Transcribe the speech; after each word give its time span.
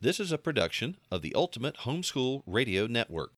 This 0.00 0.18
is 0.20 0.32
a 0.32 0.38
production 0.38 0.98
of 1.10 1.22
the 1.22 1.34
Ultimate 1.34 1.78
Homeschool 1.78 2.42
Radio 2.46 2.86
Network. 2.86 3.32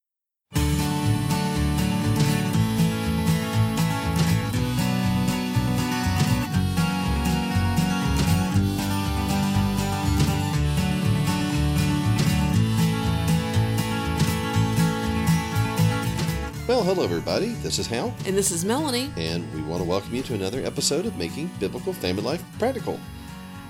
Well, 16.66 16.82
hello, 16.84 17.02
everybody. 17.02 17.48
This 17.62 17.78
is 17.78 17.86
Hal, 17.86 18.14
And 18.26 18.36
this 18.36 18.50
is 18.50 18.62
Melanie. 18.62 19.10
and 19.16 19.50
we 19.54 19.62
want 19.62 19.80
to 19.82 19.88
welcome 19.88 20.14
you 20.14 20.22
to 20.24 20.34
another 20.34 20.62
episode 20.62 21.06
of 21.06 21.16
Making 21.16 21.50
Biblical 21.58 21.94
Family 21.94 22.22
Life 22.22 22.44
Practical. 22.58 23.00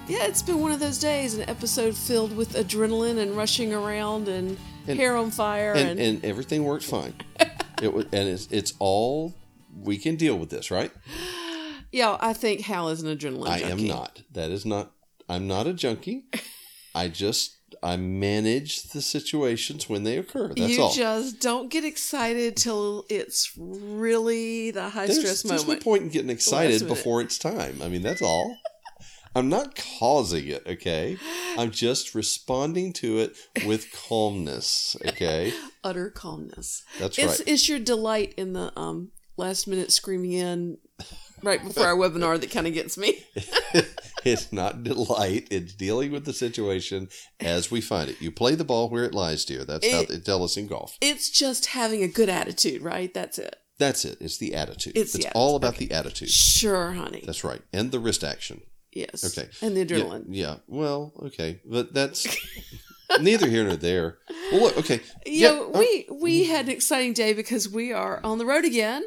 Yeah, 0.09 0.25
it's 0.25 0.41
been 0.43 0.61
one 0.61 0.73
of 0.73 0.81
those 0.81 0.99
days, 0.99 1.35
an 1.35 1.49
episode 1.51 1.95
filled 1.95 2.35
with 2.35 2.55
adrenaline 2.55 3.19
and 3.19 3.37
rushing 3.37 3.75
around 3.75 4.27
and, 4.27 4.57
And- 4.87 4.99
hair 4.99 5.17
on 5.17 5.31
fire. 5.31 5.73
And, 5.75 5.91
And, 5.91 6.01
and 6.01 6.25
everything 6.25 6.65
worked 6.65 6.85
fine. 6.85 7.15
it 7.83 7.93
was, 7.93 8.07
and 8.07 8.27
it's, 8.29 8.49
it's 8.51 8.73
all 8.79 9.35
we 9.79 9.99
can 9.99 10.17
deal 10.17 10.37
with 10.37 10.49
this, 10.49 10.71
right? 10.71 10.91
yeah, 11.93 12.17
I 12.21 12.33
think 12.33 12.63
Hal 12.63 12.89
is 12.89 13.03
an 13.03 13.15
adrenaline 13.15 13.49
I 13.49 13.59
am 13.61 13.87
not. 13.87 14.23
That 14.33 14.51
is 14.51 14.65
not. 14.65 14.93
I'm 15.29 15.47
not 15.47 15.67
a 15.67 15.75
junkie. 15.75 16.25
I 16.95 17.09
just 17.09 17.59
I 17.83 17.97
manage 17.99 18.85
the 18.85 19.03
situations 19.03 19.91
when 19.91 20.05
they 20.05 20.17
occur. 20.17 20.49
That's 20.49 20.59
you 20.73 20.83
all. 20.83 20.93
just 20.95 21.39
don't 21.41 21.69
get 21.71 21.85
excited 21.85 22.57
till 22.57 23.05
it's 23.11 23.53
really 23.59 24.71
the 24.71 24.89
high 24.89 25.07
there's, 25.07 25.19
stress 25.19 25.43
there's 25.43 25.69
no 25.69 25.77
point 25.77 26.05
in 26.05 26.09
getting 26.09 26.31
excited 26.31 26.89
before 26.89 27.21
it's 27.21 27.37
time. 27.39 27.83
I 27.83 27.89
mean, 27.89 28.01
that's 28.03 28.23
all. 28.23 28.57
I'm 29.35 29.49
not 29.49 29.77
causing 29.99 30.47
it, 30.49 30.65
okay? 30.67 31.17
I'm 31.57 31.71
just 31.71 32.15
responding 32.15 32.93
to 32.95 33.19
it 33.19 33.37
with 33.67 33.93
calmness, 33.93 34.97
okay? 35.07 35.53
Utter 35.85 36.11
calmness. 36.11 36.83
That's 36.99 37.19
It's 37.19 37.39
right. 37.41 37.49
it's 37.49 37.69
your 37.69 37.79
delight 37.79 38.35
in 38.37 38.53
the 38.53 38.73
um 38.79 39.11
last 39.37 39.67
minute 39.69 39.93
screaming 39.93 40.33
in 40.33 40.79
right 41.43 41.63
before 41.63 41.85
our 41.87 41.97
webinar 42.03 42.41
that 42.41 42.51
kind 42.51 42.67
of 42.67 42.75
gets 42.75 42.99
me. 42.99 43.25
it's 44.25 44.53
not 44.53 44.83
delight. 44.83 45.47
It's 45.51 45.75
dealing 45.75 46.11
with 46.11 46.25
the 46.25 46.33
situation 46.33 47.09
as 47.41 47.71
we 47.71 47.81
find 47.81 48.11
it. 48.11 48.21
You 48.21 48.31
play 48.33 48.55
the 48.55 48.65
ball 48.65 48.89
where 48.89 49.05
it 49.05 49.15
lies, 49.15 49.45
dear. 49.45 49.65
That's 49.65 49.89
how 49.89 50.01
It- 50.01 50.09
they 50.09 50.19
tell 50.19 50.43
us 50.43 50.57
in 50.57 50.67
golf. 50.67 50.97
It's 51.01 51.31
just 51.31 51.67
having 51.67 52.03
a 52.03 52.09
good 52.09 52.29
attitude, 52.29 52.83
right? 52.83 53.13
That's 53.15 53.39
it. 53.39 53.57
That's 53.79 54.05
it. 54.05 54.19
It's 54.21 54.39
the 54.39 54.55
attitude. 54.55 54.95
It's 54.97 55.13
the 55.13 55.29
all 55.37 55.55
attitude. 55.57 55.69
about 55.69 55.79
the 55.79 55.95
attitude. 55.95 56.31
Sure, 56.31 56.93
honey. 56.93 57.23
That's 57.25 57.45
right. 57.45 57.63
And 57.73 57.93
the 57.93 58.01
wrist 58.01 58.25
action. 58.25 58.63
Yes. 58.93 59.39
Okay. 59.39 59.49
And 59.63 59.77
the 59.77 59.85
adrenaline. 59.85 60.27
Yeah, 60.29 60.57
Well, 60.67 61.13
okay. 61.23 61.61
But 61.65 61.95
that's 61.95 62.27
neither 63.21 63.49
here 63.49 63.65
nor 63.65 63.77
there. 63.77 64.19
Well, 64.53 64.63
look, 64.63 64.79
okay. 64.79 65.01
You 65.27 65.33
Yeah, 65.33 65.51
know, 65.51 65.73
uh, 65.75 65.79
we 65.79 66.07
we 66.11 66.45
had 66.45 66.67
an 66.67 66.71
exciting 66.73 67.13
day 67.13 67.33
because 67.33 67.69
we 67.69 67.93
are 67.93 68.21
on 68.25 68.39
the 68.39 68.47
road 68.47 68.65
again. 68.65 69.05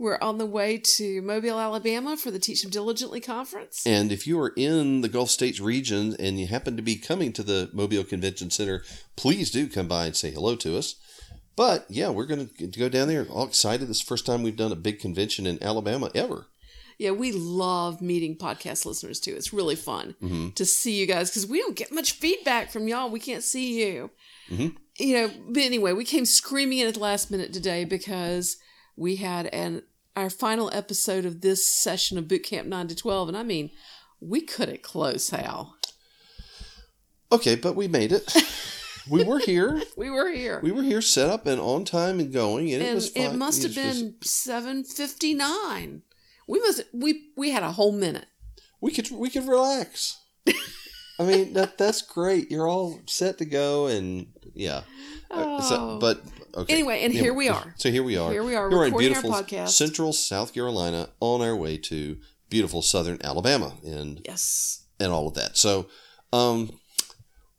We're 0.00 0.18
on 0.20 0.38
the 0.38 0.46
way 0.46 0.78
to 0.78 1.20
Mobile, 1.22 1.58
Alabama 1.58 2.16
for 2.16 2.30
the 2.30 2.38
Teach 2.38 2.62
Them 2.62 2.70
Diligently 2.70 3.20
conference. 3.20 3.84
And 3.84 4.12
if 4.12 4.28
you 4.28 4.38
are 4.40 4.52
in 4.56 5.00
the 5.00 5.08
Gulf 5.08 5.28
States 5.28 5.58
region 5.58 6.14
and 6.20 6.38
you 6.38 6.46
happen 6.46 6.76
to 6.76 6.82
be 6.82 6.94
coming 6.94 7.32
to 7.32 7.42
the 7.42 7.68
Mobile 7.72 8.04
Convention 8.04 8.48
Center, 8.50 8.84
please 9.16 9.50
do 9.50 9.66
come 9.66 9.88
by 9.88 10.06
and 10.06 10.14
say 10.14 10.30
hello 10.30 10.54
to 10.54 10.78
us. 10.78 10.94
But 11.56 11.84
yeah, 11.88 12.10
we're 12.10 12.26
going 12.26 12.48
to 12.48 12.66
go 12.68 12.88
down 12.88 13.08
there. 13.08 13.26
All 13.26 13.44
excited. 13.48 13.88
This 13.88 13.96
is 13.96 14.04
the 14.04 14.08
first 14.08 14.24
time 14.24 14.44
we've 14.44 14.56
done 14.56 14.70
a 14.70 14.76
big 14.76 15.00
convention 15.00 15.44
in 15.48 15.60
Alabama 15.60 16.12
ever. 16.14 16.46
Yeah, 16.98 17.12
we 17.12 17.30
love 17.32 18.00
meeting 18.02 18.36
podcast 18.36 18.84
listeners 18.84 19.20
too. 19.20 19.34
It's 19.36 19.52
really 19.52 19.76
fun 19.76 20.16
Mhm. 20.20 20.54
to 20.56 20.64
see 20.66 20.98
you 20.98 21.06
guys 21.06 21.30
because 21.30 21.46
we 21.46 21.60
don't 21.60 21.76
get 21.76 21.92
much 21.92 22.12
feedback 22.12 22.72
from 22.72 22.88
y'all. 22.88 23.08
We 23.08 23.20
can't 23.20 23.44
see 23.44 23.80
you. 23.86 24.10
Mhm. 24.50 24.76
You 24.98 25.14
know, 25.14 25.30
but 25.48 25.62
anyway, 25.62 25.92
we 25.92 26.04
came 26.04 26.26
screaming 26.26 26.78
in 26.78 26.88
at 26.88 26.94
the 26.94 27.00
last 27.00 27.30
minute 27.30 27.52
today 27.52 27.84
because 27.84 28.56
we 28.96 29.16
had 29.16 29.46
an 29.46 29.82
our 30.16 30.28
final 30.30 30.68
episode 30.74 31.24
of 31.24 31.40
this 31.42 31.64
session 31.68 32.18
of 32.18 32.26
Boot 32.26 32.42
Camp 32.42 32.66
9 32.66 32.88
to 32.88 32.96
12. 32.96 33.28
And 33.28 33.36
I 33.36 33.44
mean, 33.44 33.70
we 34.20 34.40
cut 34.40 34.68
it 34.68 34.82
close, 34.82 35.30
Hal. 35.30 35.76
Okay, 37.30 37.54
but 37.54 37.76
we 37.76 37.86
made 37.86 38.10
it. 38.10 38.34
we 39.10 39.22
were 39.22 39.38
here. 39.38 39.80
We 39.96 40.10
were 40.10 40.28
here. 40.30 40.58
We 40.62 40.72
were 40.72 40.82
here 40.82 41.02
set 41.02 41.28
up 41.28 41.46
and 41.46 41.60
on 41.60 41.84
time 41.84 42.18
and 42.18 42.32
going, 42.32 42.72
and, 42.72 42.82
it 42.82 42.94
was 42.94 43.10
fine. 43.10 43.22
it 43.26 43.34
must 43.36 43.62
have 43.62 43.74
been 43.76 44.16
seven 44.24 44.82
fifty 44.82 45.34
nine. 45.34 46.02
We 46.48 46.58
must 46.60 46.82
we 46.92 47.28
we 47.36 47.50
had 47.50 47.62
a 47.62 47.70
whole 47.72 47.92
minute. 47.92 48.26
we 48.80 48.90
could 48.90 49.08
we 49.12 49.30
could 49.30 49.46
relax. 49.46 50.18
I 51.18 51.22
mean 51.24 51.52
that 51.56 51.78
that's 51.78 52.02
great. 52.02 52.50
You're 52.50 52.66
all 52.68 53.00
set 53.06 53.38
to 53.38 53.44
go, 53.44 53.86
and 53.86 54.26
yeah. 54.54 54.82
Uh, 55.30 55.60
so- 55.60 55.76
Oh. 55.80 55.98
but 56.00 56.22
okay. 56.54 56.72
Anyway, 56.74 57.02
and 57.04 57.12
here 57.12 57.34
we 57.34 57.48
are. 57.50 57.74
So 57.76 57.90
here 57.90 58.02
we 58.02 58.16
are. 58.16 58.32
Here 58.32 58.42
we 58.42 58.54
are 58.56 58.70
We're 58.70 58.86
in 58.86 58.96
beautiful. 58.96 59.34
Central 59.66 60.12
South 60.12 60.54
Carolina 60.54 61.10
on 61.20 61.42
our 61.42 61.54
way 61.54 61.76
to 61.76 62.16
beautiful 62.48 62.80
Southern 62.82 63.18
Alabama, 63.22 63.74
and 63.84 64.22
Yes. 64.24 64.84
and 64.98 65.12
all 65.12 65.28
of 65.28 65.34
that. 65.34 65.58
So, 65.58 65.86
um, 66.32 66.70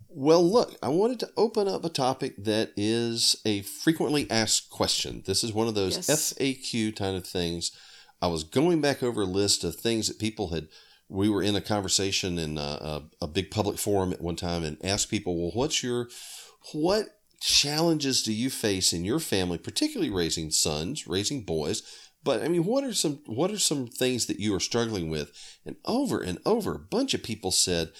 well, 0.07 0.43
look, 0.43 0.75
I 0.81 0.89
wanted 0.89 1.19
to 1.19 1.29
open 1.37 1.67
up 1.67 1.85
a 1.85 1.89
topic 1.89 2.33
that 2.43 2.71
is 2.75 3.35
a 3.45 3.61
frequently 3.61 4.25
asked 4.31 4.71
question. 4.71 5.21
This 5.27 5.43
is 5.43 5.53
one 5.53 5.67
of 5.67 5.75
those 5.75 5.95
Yes. 5.95 6.33
FAQ 6.33 6.95
kind 6.95 7.15
of 7.15 7.27
things. 7.27 7.71
I 8.21 8.27
was 8.27 8.43
going 8.43 8.81
back 8.81 9.01
over 9.01 9.21
a 9.21 9.25
list 9.25 9.63
of 9.63 9.75
things 9.75 10.07
that 10.07 10.19
people 10.19 10.49
had. 10.49 10.67
We 11.07 11.27
were 11.27 11.41
in 11.41 11.55
a 11.55 11.61
conversation 11.61 12.37
in 12.37 12.57
a, 12.57 12.61
a, 12.61 13.03
a 13.21 13.27
big 13.27 13.49
public 13.49 13.79
forum 13.79 14.13
at 14.13 14.21
one 14.21 14.35
time 14.35 14.63
and 14.63 14.77
asked 14.83 15.09
people, 15.09 15.35
well, 15.35 15.51
what's 15.55 15.81
your, 15.81 16.07
what 16.71 17.07
challenges 17.39 18.21
do 18.21 18.31
you 18.31 18.49
face 18.49 18.93
in 18.93 19.05
your 19.05 19.19
family, 19.19 19.57
particularly 19.57 20.11
raising 20.11 20.51
sons, 20.51 21.07
raising 21.07 21.41
boys? 21.41 21.81
But 22.23 22.43
I 22.43 22.47
mean, 22.47 22.65
what 22.65 22.83
are 22.83 22.93
some 22.93 23.21
what 23.25 23.51
are 23.51 23.59
some 23.59 23.87
things 23.87 24.25
that 24.25 24.39
you 24.39 24.53
are 24.53 24.59
struggling 24.59 25.09
with? 25.09 25.31
And 25.65 25.77
over 25.85 26.19
and 26.19 26.39
over, 26.45 26.75
a 26.75 26.79
bunch 26.79 27.13
of 27.13 27.23
people 27.23 27.51
said, 27.51 27.91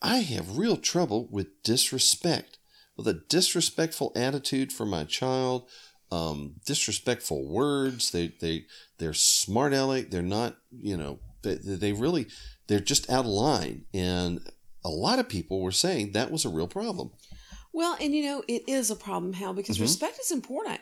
I 0.00 0.18
have 0.18 0.56
real 0.56 0.76
trouble 0.78 1.28
with 1.30 1.62
disrespect, 1.62 2.58
with 2.96 3.06
a 3.06 3.22
disrespectful 3.28 4.12
attitude 4.16 4.72
for 4.72 4.86
my 4.86 5.04
child, 5.04 5.68
um, 6.10 6.54
disrespectful 6.66 7.46
words. 7.48 8.10
They 8.10 8.28
they 8.40 8.66
they're 8.98 9.14
smart 9.14 9.72
aleck. 9.72 10.10
They're 10.10 10.22
not 10.22 10.56
you 10.70 10.96
know 10.96 11.18
they 11.42 11.54
they 11.56 11.92
really 11.92 12.26
they're 12.66 12.80
just 12.80 13.08
out 13.10 13.24
of 13.24 13.30
line. 13.30 13.84
And 13.94 14.40
a 14.84 14.88
lot 14.90 15.18
of 15.18 15.28
people 15.28 15.60
were 15.60 15.72
saying 15.72 16.12
that 16.12 16.30
was 16.30 16.44
a 16.44 16.48
real 16.50 16.68
problem. 16.68 17.10
Well, 17.72 17.96
and 18.00 18.14
you 18.14 18.22
know, 18.24 18.42
it 18.48 18.64
is 18.68 18.90
a 18.90 18.96
problem, 18.96 19.34
Hal, 19.34 19.52
because 19.54 19.78
Mhm. 19.78 19.82
respect 19.82 20.18
is 20.20 20.30
important. 20.30 20.80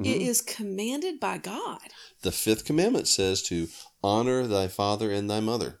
It 0.00 0.20
Mhm. 0.20 0.26
is 0.28 0.42
commanded 0.42 1.18
by 1.18 1.38
God. 1.38 1.80
The 2.20 2.32
fifth 2.32 2.64
commandment 2.66 3.08
says 3.08 3.42
to 3.44 3.68
honor 4.02 4.46
thy 4.46 4.68
father 4.68 5.10
and 5.10 5.30
thy 5.30 5.40
mother. 5.40 5.80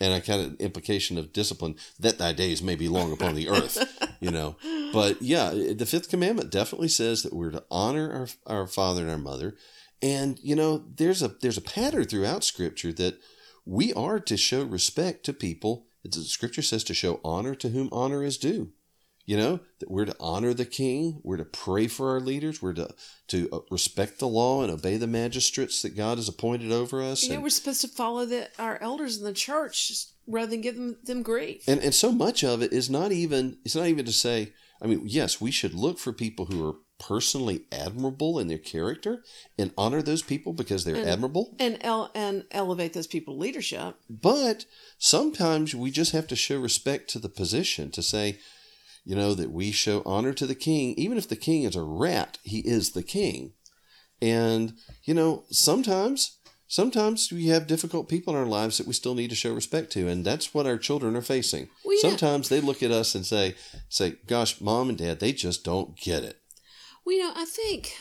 And 0.00 0.12
a 0.12 0.20
kind 0.20 0.42
of 0.42 0.60
implication 0.60 1.16
of 1.16 1.32
discipline 1.32 1.76
that 2.00 2.18
thy 2.18 2.32
days 2.32 2.60
may 2.60 2.74
be 2.74 2.88
long 2.88 3.12
upon 3.12 3.36
the 3.36 3.48
earth, 3.48 3.78
you 4.24 4.30
know. 4.30 4.56
But 4.92 5.20
yeah, 5.20 5.50
the 5.50 5.86
fifth 5.86 6.08
commandment 6.08 6.50
definitely 6.50 6.88
says 6.88 7.22
that 7.22 7.34
we're 7.34 7.50
to 7.50 7.64
honor 7.70 8.28
our, 8.46 8.60
our 8.60 8.66
father 8.66 9.02
and 9.02 9.10
our 9.10 9.18
mother. 9.18 9.56
And 10.00 10.38
you 10.42 10.56
know, 10.56 10.84
there's 10.96 11.22
a 11.22 11.28
there's 11.28 11.58
a 11.58 11.62
pattern 11.62 12.04
throughout 12.04 12.42
scripture 12.42 12.92
that 12.94 13.18
we 13.66 13.92
are 13.92 14.18
to 14.20 14.36
show 14.36 14.62
respect 14.62 15.24
to 15.26 15.32
people. 15.32 15.86
It's, 16.02 16.18
scripture 16.30 16.62
says 16.62 16.84
to 16.84 16.94
show 16.94 17.20
honor 17.24 17.54
to 17.56 17.68
whom 17.68 17.88
honor 17.92 18.24
is 18.24 18.38
due. 18.38 18.72
You 19.26 19.38
know, 19.38 19.60
that 19.78 19.90
we're 19.90 20.04
to 20.04 20.16
honor 20.20 20.52
the 20.52 20.66
king, 20.66 21.20
we're 21.22 21.38
to 21.38 21.46
pray 21.46 21.86
for 21.86 22.10
our 22.10 22.20
leaders, 22.20 22.60
we're 22.60 22.74
to 22.74 22.94
to 23.28 23.48
uh, 23.52 23.58
respect 23.70 24.18
the 24.18 24.28
law 24.28 24.62
and 24.62 24.70
obey 24.70 24.98
the 24.98 25.06
magistrates 25.06 25.80
that 25.80 25.96
God 25.96 26.18
has 26.18 26.28
appointed 26.28 26.70
over 26.70 27.02
us. 27.02 27.26
Know, 27.26 27.34
and- 27.36 27.42
we're 27.42 27.48
supposed 27.48 27.80
to 27.80 27.88
follow 27.88 28.26
the, 28.26 28.48
our 28.58 28.78
elders 28.82 29.16
in 29.18 29.24
the 29.24 29.32
church 29.32 29.90
rather 30.26 30.50
than 30.50 30.60
give 30.60 30.74
them, 30.76 30.98
them 31.04 31.22
grief. 31.22 31.64
and 31.66 31.80
and 31.80 31.94
so 31.94 32.12
much 32.12 32.44
of 32.44 32.60
it 32.62 32.72
is 32.72 32.90
not 32.90 33.12
even 33.12 33.56
it's 33.64 33.74
not 33.76 33.86
even 33.86 34.04
to 34.06 34.12
say 34.12 34.52
i 34.82 34.86
mean 34.86 35.02
yes 35.04 35.38
we 35.40 35.50
should 35.50 35.74
look 35.74 35.98
for 35.98 36.12
people 36.14 36.46
who 36.46 36.66
are 36.66 36.76
personally 36.98 37.66
admirable 37.70 38.38
in 38.38 38.48
their 38.48 38.56
character 38.58 39.22
and 39.58 39.70
honor 39.76 40.00
those 40.00 40.22
people 40.22 40.52
because 40.54 40.84
they're 40.84 40.96
And- 40.96 41.08
admirable 41.08 41.54
and 41.58 41.76
el- 41.82 42.10
and 42.14 42.44
elevate 42.50 42.92
those 42.94 43.06
people 43.06 43.34
to 43.34 43.40
leadership. 43.40 43.96
but 44.08 44.64
sometimes 44.98 45.74
we 45.74 45.90
just 45.90 46.12
have 46.12 46.26
to 46.28 46.36
show 46.36 46.58
respect 46.58 47.10
to 47.10 47.18
the 47.18 47.28
position 47.28 47.90
to 47.90 48.02
say 48.02 48.38
you 49.04 49.14
know 49.14 49.34
that 49.34 49.50
we 49.50 49.70
show 49.70 50.02
honor 50.06 50.32
to 50.32 50.46
the 50.46 50.54
king 50.54 50.94
even 50.96 51.18
if 51.18 51.28
the 51.28 51.36
king 51.36 51.62
is 51.64 51.76
a 51.76 51.82
rat 51.82 52.38
he 52.42 52.60
is 52.60 52.92
the 52.92 53.02
king 53.02 53.52
and 54.22 54.74
you 55.04 55.14
know 55.14 55.44
sometimes 55.50 56.38
sometimes 56.66 57.30
we 57.30 57.46
have 57.48 57.66
difficult 57.66 58.08
people 58.08 58.32
in 58.34 58.40
our 58.40 58.46
lives 58.46 58.78
that 58.78 58.86
we 58.86 58.92
still 58.92 59.14
need 59.14 59.30
to 59.30 59.36
show 59.36 59.52
respect 59.52 59.92
to 59.92 60.08
and 60.08 60.24
that's 60.24 60.54
what 60.54 60.66
our 60.66 60.78
children 60.78 61.14
are 61.16 61.22
facing 61.22 61.68
Well, 61.84 61.94
yeah. 62.02 62.08
sometimes 62.08 62.48
they 62.48 62.60
look 62.60 62.82
at 62.82 62.90
us 62.90 63.14
and 63.14 63.26
say 63.26 63.54
say 63.88 64.16
gosh 64.26 64.60
mom 64.60 64.88
and 64.88 64.98
dad 64.98 65.20
they 65.20 65.32
just 65.32 65.64
don't 65.64 65.96
get 65.96 66.24
it 66.24 66.40
Well, 67.04 67.16
you 67.16 67.22
know, 67.22 67.32
I 67.36 67.44
think, 67.44 67.92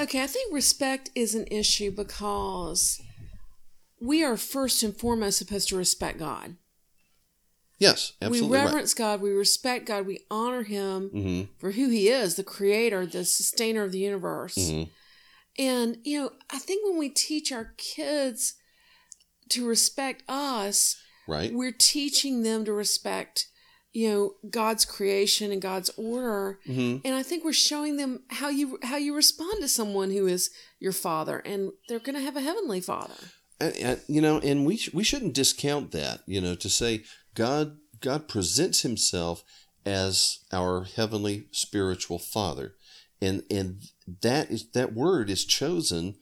okay, 0.00 0.22
I 0.22 0.26
think 0.26 0.54
respect 0.54 1.10
is 1.14 1.34
an 1.34 1.46
issue 1.50 1.90
because 1.90 3.02
we 4.00 4.24
are 4.24 4.36
first 4.38 4.82
and 4.82 4.96
foremost 4.96 5.38
supposed 5.38 5.68
to 5.68 5.76
respect 5.76 6.18
God. 6.18 6.56
Yes, 7.78 8.12
absolutely 8.20 8.48
we 8.50 8.56
right. 8.56 8.64
reverence 8.64 8.94
God, 8.94 9.20
we 9.20 9.30
respect 9.30 9.86
God, 9.86 10.06
we 10.06 10.18
honor 10.30 10.62
Him 10.64 11.08
hmm 11.10 11.42
for 11.58 11.72
who 11.72 11.88
He 11.88 12.08
is, 12.08 12.34
the 12.36 12.44
creator, 12.44 13.04
the 13.06 13.24
sustainer 13.24 13.82
of 13.84 13.92
the 13.92 13.98
universe. 13.98 14.56
hmm 14.70 14.84
And, 15.58 15.98
you 16.04 16.20
know, 16.20 16.30
I 16.50 16.58
think 16.58 16.84
when 16.86 16.98
we 16.98 17.08
teach 17.08 17.50
our 17.52 17.72
kids 17.76 18.54
to 19.50 19.66
respect 19.66 20.22
us, 20.28 20.96
Right. 21.26 21.52
we're 21.52 21.72
teaching 21.76 22.42
them 22.42 22.64
to 22.64 22.72
respect, 22.72 23.48
you 23.92 24.08
know, 24.08 24.34
God's 24.50 24.84
creation 24.84 25.52
and 25.52 25.60
God's 25.60 25.90
order. 25.96 26.58
hmm 26.64 26.96
And 27.04 27.14
I 27.14 27.22
think 27.22 27.44
we're 27.44 27.52
showing 27.52 27.96
them 27.96 28.22
how 28.28 28.48
you 28.48 28.78
how 28.82 28.96
you 28.96 29.14
respond 29.14 29.60
to 29.60 29.68
someone 29.68 30.10
who 30.10 30.26
is 30.26 30.50
your 30.78 30.92
father 30.92 31.38
and 31.40 31.72
they're 31.88 31.98
going 31.98 32.14
to 32.16 32.22
have 32.22 32.36
a 32.36 32.40
heavenly 32.40 32.80
father. 32.80 33.14
You 33.60 34.20
know, 34.20 34.38
and 34.38 34.64
we 34.64 34.80
we 34.92 35.04
shouldn't 35.04 35.34
discount 35.34 35.92
that. 35.92 36.20
You 36.26 36.40
know, 36.40 36.54
to 36.54 36.68
say 36.68 37.04
God 37.34 37.78
God 38.00 38.28
presents 38.28 38.82
Himself 38.82 39.44
as 39.84 40.40
our 40.52 40.84
heavenly 40.84 41.46
spiritual 41.50 42.18
Father, 42.18 42.74
and 43.20 43.42
and 43.50 43.82
that 44.22 44.50
is 44.50 44.70
that 44.72 44.94
word 44.94 45.30
is 45.30 45.44
chosen 45.44 46.16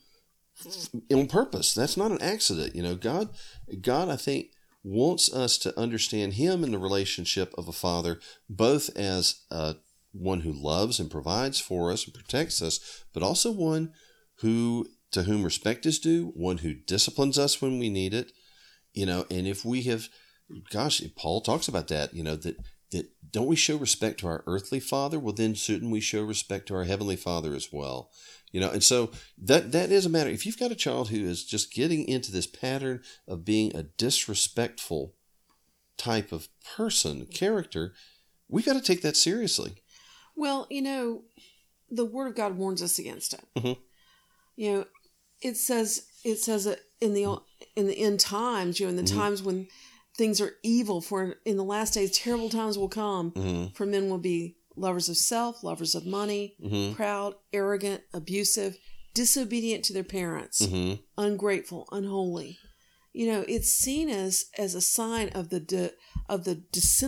on 1.13 1.27
purpose. 1.27 1.75
That's 1.75 1.97
not 1.97 2.11
an 2.11 2.23
accident. 2.23 2.75
You 2.75 2.83
know, 2.83 2.95
God 2.95 3.31
God 3.81 4.09
I 4.09 4.17
think 4.17 4.49
wants 4.83 5.33
us 5.33 5.59
to 5.59 5.79
understand 5.79 6.35
Him 6.35 6.63
in 6.63 6.71
the 6.71 6.79
relationship 6.79 7.53
of 7.59 7.69
a 7.69 7.73
father, 7.73 8.21
both 8.49 8.97
as 8.97 9.43
uh, 9.51 9.75
one 10.13 10.41
who 10.41 10.53
loves 10.53 11.01
and 11.01 11.11
provides 11.11 11.61
for 11.61 11.91
us 11.91 12.05
and 12.05 12.15
protects 12.15 12.63
us, 12.63 13.05
but 13.13 13.23
also 13.23 13.51
one 13.51 13.93
who 14.41 14.87
to 15.13 15.23
whom 15.23 15.43
respect 15.43 15.87
is 15.87 15.99
due, 15.99 16.33
one 16.35 16.59
who 16.59 16.75
disciplines 16.75 17.39
us 17.39 17.63
when 17.63 17.79
we 17.79 17.89
need 17.89 18.13
it, 18.13 18.33
you 18.93 19.07
know, 19.07 19.27
and 19.31 19.47
if 19.47 19.65
we 19.65 19.83
have 19.83 20.09
gosh, 20.71 21.03
Paul 21.17 21.41
talks 21.41 21.69
about 21.69 21.89
that, 21.89 22.15
you 22.15 22.23
know, 22.23 22.37
that 22.37 22.57
that 22.93 23.07
don't 23.33 23.47
we 23.47 23.57
show 23.57 23.77
respect 23.77 24.21
to 24.21 24.29
our 24.29 24.45
earthly 24.47 24.81
father? 24.81 25.19
Well 25.19 25.35
then 25.35 25.55
shouldn't 25.55 25.91
we 25.91 26.01
show 26.01 26.23
respect 26.23 26.69
to 26.69 26.75
our 26.75 26.85
heavenly 26.85 27.17
father 27.17 27.55
as 27.55 27.73
well? 27.73 28.11
You 28.53 28.61
know, 28.61 28.71
and 28.71 28.83
so 28.83 29.11
that 29.39 29.73
that 29.73 29.91
is 29.91 30.07
a 30.07 30.11
matter. 30.11 30.31
If 30.31 30.47
you've 30.47 30.59
got 30.59 30.71
a 30.71 30.77
child 30.77 31.11
who 31.11 31.25
is 31.25 31.45
just 31.45 31.73
getting 31.73 32.07
into 32.07 32.31
this 32.31 32.47
pattern 32.47 33.03
of 33.27 33.45
being 33.45 33.75
a 33.75 33.83
disrespectful 33.83 35.15
type 35.97 36.31
of 36.31 36.49
person, 36.77 37.27
character, 37.27 37.93
we 38.49 38.63
got 38.63 38.75
to 38.75 38.81
take 38.81 39.03
that 39.03 39.17
seriously. 39.17 39.83
Well, 40.37 40.67
you 40.71 40.83
know, 40.83 41.23
the 41.91 42.05
Word 42.05 42.29
of 42.29 42.37
God 42.37 42.57
warns 42.57 42.83
us 42.83 42.99
against 42.99 43.35
it. 43.35 43.45
Mhm. 43.57 43.79
You 44.57 44.73
know, 44.73 44.85
it 45.43 45.57
says 45.57 46.07
it 46.25 46.37
says 46.39 46.65
that 46.65 46.81
in 47.01 47.15
the 47.15 47.39
in 47.77 47.87
the 47.87 47.99
end 47.99 48.21
times, 48.21 48.81
you 48.81 48.87
know, 48.87 48.91
in 48.91 48.97
the 48.97 49.03
Mhm. 49.03 49.15
times 49.17 49.43
when 49.43 49.69
things 50.17 50.41
are 50.41 50.57
evil, 50.63 51.01
for 51.03 51.37
in 51.45 51.57
the 51.57 51.65
last 51.65 51.95
days, 51.95 52.17
terrible 52.17 52.49
times 52.49 52.79
will 52.79 52.89
come. 52.89 53.33
Mm-hmm. 53.33 53.75
For 53.75 53.85
men 53.87 54.09
will 54.09 54.19
be 54.19 54.57
lovers 54.77 55.09
of 55.09 55.17
self, 55.17 55.63
lovers 55.63 55.95
of 55.95 56.07
money, 56.07 56.55
Mm-hmm. 56.63 56.95
proud, 56.95 57.35
arrogant, 57.53 58.03
abusive, 58.15 58.79
disobedient 59.15 59.85
to 59.85 59.93
their 59.93 60.05
parents, 60.05 60.63
Mm-hmm. 60.63 61.03
ungrateful, 61.19 61.87
unholy. 61.93 62.59
You 63.13 63.27
know, 63.33 63.45
it's 63.49 63.71
seen 63.73 64.09
as 64.11 64.47
as 64.59 64.75
a 64.75 64.81
sign 64.81 65.29
of 65.31 65.49
the 65.51 65.61
de, 65.61 65.93
of 66.29 66.45
the 66.45 66.55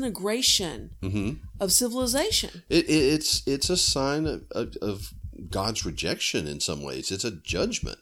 disintegration 0.03 0.91
Mm-hmm. 1.03 1.31
of 1.61 1.73
civilization. 1.73 2.63
It, 2.69 2.89
it, 2.89 2.93
it's 3.15 3.43
it's 3.47 3.71
a 3.71 3.77
sign 3.77 4.27
of, 4.27 4.45
of, 4.53 4.77
of 4.81 5.13
God's 5.51 5.85
rejection 5.85 6.47
in 6.47 6.61
some 6.61 6.83
ways. 6.83 7.11
It's 7.11 7.25
a 7.25 7.31
judgment, 7.31 7.99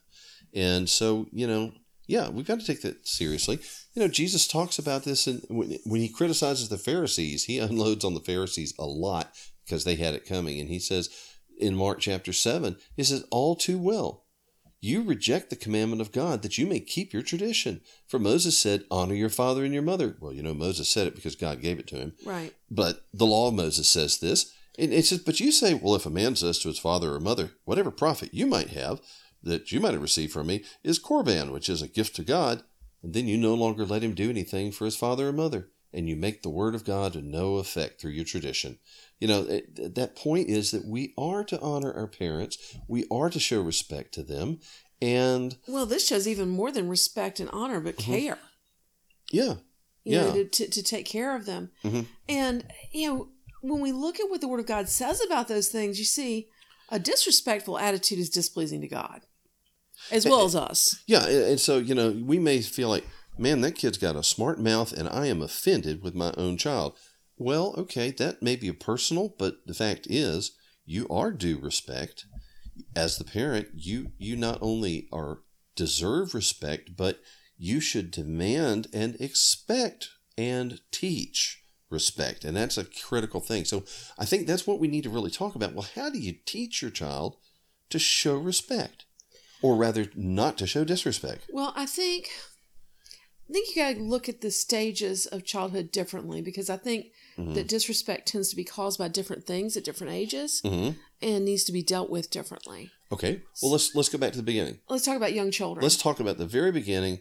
and 0.56 0.88
so 0.88 1.28
you 1.30 1.46
know, 1.46 1.72
yeah, 2.06 2.28
we've 2.28 2.46
got 2.46 2.58
to 2.58 2.66
take 2.66 2.82
that 2.82 3.06
seriously. 3.06 3.60
You 3.94 4.02
know, 4.02 4.08
Jesus 4.08 4.48
talks 4.48 4.78
about 4.78 5.04
this, 5.04 5.26
and 5.26 5.42
when, 5.48 5.78
when 5.84 6.00
he 6.00 6.08
criticizes 6.08 6.68
the 6.68 6.78
Pharisees, 6.78 7.44
he 7.44 7.58
unloads 7.60 8.04
on 8.04 8.14
the 8.14 8.20
Pharisees 8.20 8.74
a 8.78 8.86
lot 8.86 9.32
because 9.64 9.84
they 9.84 9.96
had 9.96 10.14
it 10.14 10.26
coming, 10.26 10.58
and 10.58 10.68
he 10.68 10.80
says 10.80 11.10
in 11.58 11.76
Mark 11.76 12.00
chapter 12.00 12.32
seven, 12.32 12.76
he 12.96 13.04
says, 13.04 13.24
"All 13.30 13.54
too 13.54 13.78
well." 13.78 14.24
You 14.78 15.02
reject 15.02 15.48
the 15.48 15.56
commandment 15.56 16.02
of 16.02 16.12
God 16.12 16.42
that 16.42 16.58
you 16.58 16.66
may 16.66 16.80
keep 16.80 17.12
your 17.12 17.22
tradition. 17.22 17.80
For 18.06 18.18
Moses 18.18 18.58
said, 18.58 18.84
Honor 18.90 19.14
your 19.14 19.30
father 19.30 19.64
and 19.64 19.72
your 19.72 19.82
mother. 19.82 20.16
Well, 20.20 20.34
you 20.34 20.42
know, 20.42 20.52
Moses 20.52 20.88
said 20.88 21.06
it 21.06 21.16
because 21.16 21.34
God 21.34 21.62
gave 21.62 21.78
it 21.78 21.86
to 21.88 21.96
him. 21.96 22.12
Right. 22.24 22.54
But 22.70 23.00
the 23.12 23.26
law 23.26 23.48
of 23.48 23.54
Moses 23.54 23.88
says 23.88 24.18
this. 24.18 24.52
And 24.78 24.92
it 24.92 25.06
says, 25.06 25.20
but 25.20 25.40
you 25.40 25.52
say, 25.52 25.74
well, 25.74 25.94
if 25.94 26.06
a 26.06 26.10
man 26.10 26.36
says 26.36 26.58
to 26.58 26.68
his 26.68 26.78
father 26.78 27.14
or 27.14 27.20
mother, 27.20 27.52
whatever 27.64 27.90
profit 27.90 28.34
you 28.34 28.46
might 28.46 28.70
have, 28.70 29.00
that 29.46 29.72
you 29.72 29.80
might 29.80 29.92
have 29.94 30.02
received 30.02 30.32
from 30.32 30.46
me, 30.48 30.64
is 30.84 30.98
Korban, 30.98 31.52
which 31.52 31.68
is 31.68 31.82
a 31.82 31.88
gift 31.88 32.14
to 32.16 32.22
God, 32.24 32.62
and 33.02 33.14
then 33.14 33.26
you 33.28 33.36
no 33.36 33.54
longer 33.54 33.84
let 33.86 34.02
him 34.02 34.14
do 34.14 34.28
anything 34.30 34.72
for 34.72 34.84
his 34.84 34.96
father 34.96 35.28
or 35.28 35.32
mother, 35.32 35.68
and 35.92 36.08
you 36.08 36.16
make 36.16 36.42
the 36.42 36.50
word 36.50 36.74
of 36.74 36.84
God 36.84 37.14
no 37.22 37.56
effect 37.56 38.00
through 38.00 38.10
your 38.12 38.24
tradition. 38.24 38.78
You 39.20 39.28
know, 39.28 39.42
it, 39.42 39.94
that 39.94 40.16
point 40.16 40.48
is 40.48 40.70
that 40.72 40.84
we 40.84 41.14
are 41.16 41.42
to 41.44 41.60
honor 41.60 41.92
our 41.92 42.06
parents, 42.08 42.58
we 42.88 43.06
are 43.10 43.30
to 43.30 43.40
show 43.40 43.60
respect 43.60 44.12
to 44.14 44.22
them, 44.22 44.58
and 45.00 45.56
Well, 45.68 45.86
this 45.86 46.06
shows 46.06 46.26
even 46.28 46.48
more 46.48 46.72
than 46.72 46.88
respect 46.88 47.40
and 47.40 47.48
honor, 47.50 47.80
but 47.80 47.96
care. 47.96 48.38
yeah, 49.30 49.54
You 50.04 50.16
know, 50.18 50.26
Mm-hmm. 50.28 50.36
Yeah. 50.36 50.42
to, 50.44 50.48
to, 50.48 50.70
to 50.70 50.82
take 50.82 51.06
care 51.06 51.34
of 51.36 51.46
them. 51.46 51.70
Mhm. 51.84 52.06
And, 52.28 52.64
you 52.92 53.08
know, 53.08 53.28
when 53.62 53.80
we 53.80 53.92
look 53.92 54.20
at 54.20 54.30
what 54.30 54.40
the 54.40 54.48
Word 54.48 54.60
of 54.60 54.66
God 54.66 54.88
says 54.88 55.20
about 55.24 55.48
those 55.48 55.68
things, 55.68 55.98
you 55.98 56.04
see 56.04 56.48
a 56.90 56.98
disrespectful 56.98 57.78
attitude 57.78 58.18
is 58.18 58.30
displeasing 58.30 58.80
to 58.82 58.88
God 58.88 59.22
as 60.10 60.24
well 60.24 60.44
as 60.44 60.54
us. 60.54 61.02
Yeah, 61.06 61.26
and 61.26 61.44
and 61.44 61.60
so 61.60 61.78
you 61.78 61.94
know, 61.94 62.10
we 62.10 62.38
may 62.38 62.60
feel 62.60 62.88
like, 62.88 63.06
man, 63.38 63.60
that 63.62 63.76
kid's 63.76 63.98
got 63.98 64.16
a 64.16 64.22
smart 64.22 64.60
mouth, 64.60 64.92
and 64.92 65.08
I 65.08 65.26
am 65.26 65.42
offended 65.42 66.02
with 66.02 66.14
my 66.14 66.32
own 66.36 66.56
child. 66.56 66.96
Well, 67.38 67.74
okay, 67.76 68.10
that 68.12 68.42
may 68.42 68.56
be 68.56 68.68
a 68.68 68.74
personal, 68.74 69.34
but 69.38 69.66
the 69.66 69.74
fact 69.74 70.06
is, 70.08 70.52
you 70.84 71.06
are 71.08 71.30
due 71.30 71.58
respect 71.58 72.24
as 72.94 73.18
the 73.18 73.24
parent. 73.24 73.68
You 73.74 74.12
you 74.18 74.36
not 74.36 74.58
only 74.62 75.08
are 75.12 75.40
deserve 75.74 76.34
respect, 76.34 76.96
but 76.96 77.20
you 77.58 77.80
should 77.80 78.10
demand 78.10 78.88
and 78.92 79.16
expect 79.20 80.10
and 80.36 80.80
teach 80.90 81.62
respect, 81.90 82.44
and 82.44 82.56
that's 82.56 82.78
a 82.78 82.84
critical 82.84 83.40
thing. 83.40 83.64
So 83.64 83.84
I 84.18 84.24
think 84.24 84.46
that's 84.46 84.66
what 84.66 84.80
we 84.80 84.88
need 84.88 85.04
to 85.04 85.10
really 85.10 85.30
talk 85.30 85.54
about. 85.54 85.74
Well, 85.74 85.86
how 85.94 86.10
do 86.10 86.18
you 86.18 86.34
teach 86.44 86.82
your 86.82 86.90
child 86.90 87.36
to 87.90 87.98
show 87.98 88.36
respect? 88.36 89.05
Or 89.62 89.76
rather 89.76 90.06
not 90.14 90.58
to 90.58 90.66
show 90.66 90.84
disrespect. 90.84 91.46
Well, 91.52 91.72
I 91.76 91.86
think 91.86 92.30
I 93.48 93.52
think 93.52 93.68
you 93.68 93.82
got 93.82 93.94
to 93.94 94.02
look 94.02 94.28
at 94.28 94.40
the 94.40 94.50
stages 94.50 95.26
of 95.26 95.44
childhood 95.44 95.92
differently 95.92 96.42
because 96.42 96.68
I 96.68 96.76
think 96.76 97.12
Mhm. 97.38 97.54
that 97.54 97.68
disrespect 97.68 98.28
tends 98.28 98.48
to 98.50 98.56
be 98.56 98.64
caused 98.64 98.98
by 98.98 99.08
different 99.08 99.46
things 99.46 99.76
at 99.76 99.84
different 99.84 100.12
ages 100.12 100.60
hmm 100.62 100.90
and 101.22 101.44
needs 101.44 101.64
to 101.64 101.72
be 101.72 101.82
dealt 101.82 102.10
with 102.10 102.30
differently. 102.30 102.90
Okay, 103.12 103.42
well 103.62 103.72
let's 103.72 103.94
let's 103.94 104.08
go 104.08 104.18
back 104.18 104.32
to 104.32 104.36
the 104.38 104.42
beginning. 104.42 104.80
Let's 104.88 105.04
talk 105.04 105.16
about 105.16 105.32
young 105.32 105.50
children. 105.50 105.82
Let's 105.82 105.96
talk 105.96 106.18
about 106.20 106.38
the 106.38 106.46
very 106.46 106.72
beginning. 106.72 107.20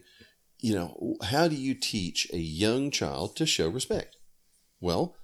You 0.58 0.74
know, 0.74 1.16
how 1.22 1.48
do 1.48 1.54
you 1.54 1.74
teach 1.74 2.28
a 2.32 2.38
young 2.38 2.90
child 2.90 3.36
to 3.36 3.46
show 3.46 3.68
respect? 3.68 4.16
Well, 4.80 5.14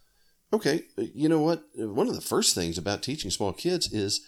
okay, 0.52 0.84
you 0.96 1.28
know 1.28 1.40
what? 1.40 1.64
One 1.74 2.08
of 2.08 2.14
the 2.14 2.20
first 2.20 2.54
things 2.54 2.78
about 2.78 3.02
teaching 3.02 3.30
small 3.30 3.52
kids 3.52 3.92
is 3.92 4.20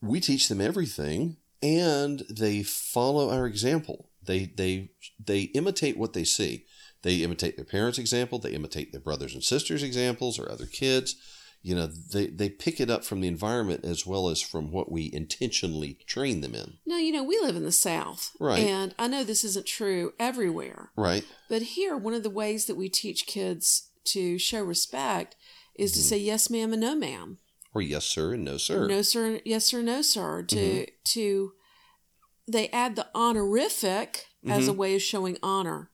we 0.00 0.20
teach 0.20 0.48
them 0.48 0.60
everything 0.60 1.36
and 1.62 2.22
they 2.30 2.62
follow 2.62 3.30
our 3.30 3.46
example. 3.46 4.10
They 4.22 4.46
they 4.56 4.90
they 5.24 5.42
imitate 5.42 5.96
what 5.96 6.12
they 6.12 6.24
see. 6.24 6.66
They 7.02 7.16
imitate 7.16 7.56
their 7.56 7.64
parents' 7.64 7.98
example, 7.98 8.38
they 8.38 8.52
imitate 8.52 8.92
their 8.92 9.00
brothers 9.00 9.34
and 9.34 9.42
sisters' 9.42 9.82
examples 9.82 10.38
or 10.38 10.50
other 10.50 10.66
kids. 10.66 11.16
You 11.60 11.74
know, 11.74 11.86
they, 11.86 12.28
they 12.28 12.48
pick 12.48 12.80
it 12.80 12.88
up 12.88 13.04
from 13.04 13.20
the 13.20 13.26
environment 13.28 13.84
as 13.84 14.06
well 14.06 14.28
as 14.28 14.40
from 14.40 14.70
what 14.70 14.92
we 14.92 15.10
intentionally 15.12 15.98
train 16.06 16.40
them 16.40 16.54
in. 16.54 16.78
now, 16.86 16.98
you 16.98 17.10
know, 17.12 17.24
we 17.24 17.38
live 17.40 17.56
in 17.56 17.64
the 17.64 17.72
South. 17.72 18.30
Right. 18.38 18.60
And 18.60 18.94
I 18.96 19.08
know 19.08 19.24
this 19.24 19.42
isn't 19.42 19.66
true 19.66 20.12
everywhere. 20.20 20.92
Right. 20.96 21.24
But 21.48 21.62
here, 21.62 21.96
one 21.96 22.14
of 22.14 22.22
the 22.22 22.30
ways 22.30 22.66
that 22.66 22.76
we 22.76 22.88
teach 22.88 23.26
kids 23.26 23.90
to 24.04 24.38
show 24.38 24.62
respect 24.62 25.34
is 25.74 25.92
to 25.92 25.98
mm-hmm. 25.98 26.08
say 26.08 26.18
yes, 26.18 26.48
ma'am, 26.48 26.72
and 26.72 26.80
no, 26.80 26.94
ma'am. 26.94 27.38
Or 27.74 27.82
yes, 27.82 28.04
sir, 28.06 28.34
and 28.34 28.44
no, 28.44 28.56
sir. 28.56 28.86
No, 28.86 29.02
sir, 29.02 29.40
yes, 29.44 29.66
sir, 29.66 29.82
no, 29.82 30.02
sir. 30.02 30.42
To, 30.42 30.56
Mhm. 30.56 30.86
to, 31.12 31.52
they 32.46 32.68
add 32.70 32.96
the 32.96 33.08
honorific 33.14 34.26
as 34.46 34.62
Mm-hmm. 34.62 34.70
a 34.70 34.72
way 34.72 34.94
of 34.94 35.02
showing 35.02 35.38
honor. 35.42 35.90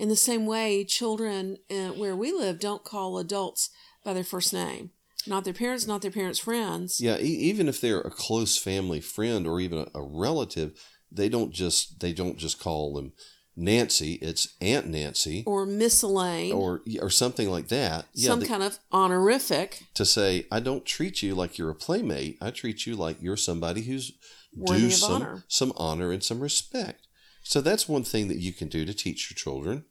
In 0.00 0.08
the 0.08 0.16
same 0.16 0.46
way, 0.46 0.84
children 0.84 1.58
uh, 1.70 1.90
where 1.90 2.16
we 2.16 2.32
live 2.32 2.58
don't 2.58 2.82
call 2.84 3.18
adults 3.18 3.70
by 4.04 4.12
their 4.14 4.24
first 4.24 4.52
name. 4.52 4.90
Not 5.26 5.44
their 5.44 5.52
parents, 5.52 5.86
not 5.86 6.02
their 6.02 6.10
parents' 6.10 6.38
friends. 6.40 7.00
Yeah, 7.00 7.18
e- 7.18 7.22
even 7.24 7.68
if 7.68 7.80
they're 7.80 8.00
a 8.00 8.10
close 8.10 8.56
family 8.58 9.00
friend 9.00 9.46
or 9.46 9.60
even 9.60 9.78
a, 9.78 9.86
a 9.94 10.02
relative, 10.02 10.72
they 11.12 11.28
don't 11.28 11.52
just 11.52 12.00
they 12.00 12.12
don't 12.12 12.38
just 12.38 12.58
call 12.58 12.94
them 12.94 13.12
Nancy. 13.56 14.14
It's 14.14 14.54
Aunt 14.60 14.86
Nancy 14.86 15.42
Or 15.46 15.66
Miss 15.66 16.02
Elaine. 16.02 16.52
or 16.52 16.82
or 17.00 17.10
something 17.10 17.50
like 17.50 17.68
that. 17.68 18.06
Yeah, 18.14 18.28
some 18.30 18.40
they- 18.40 18.46
kind 18.46 18.62
of 18.62 18.78
honorific. 18.92 19.82
to 19.94 20.04
say 20.04 20.46
I 20.50 20.60
don't 20.60 20.84
treat 20.86 21.22
you 21.22 21.34
like 21.34 21.58
you're 21.58 21.70
a 21.70 21.74
playmate. 21.74 22.38
I 22.40 22.50
treat 22.50 22.86
you 22.86 22.96
like 22.96 23.20
you're 23.20 23.36
somebody 23.36 23.82
who's 23.82 24.12
Worthy 24.54 24.80
due 24.82 24.90
some 24.90 25.12
honor. 25.12 25.44
some 25.48 25.72
honor 25.76 26.12
and 26.12 26.22
some 26.22 26.40
respect. 26.40 27.06
So 27.42 27.60
that's 27.60 27.88
one 27.88 28.04
thing 28.04 28.28
that 28.28 28.38
you 28.38 28.52
can 28.52 28.68
do 28.68 28.84
to 28.84 28.94
teach 28.94 29.30
your 29.30 29.36
children. 29.36 29.84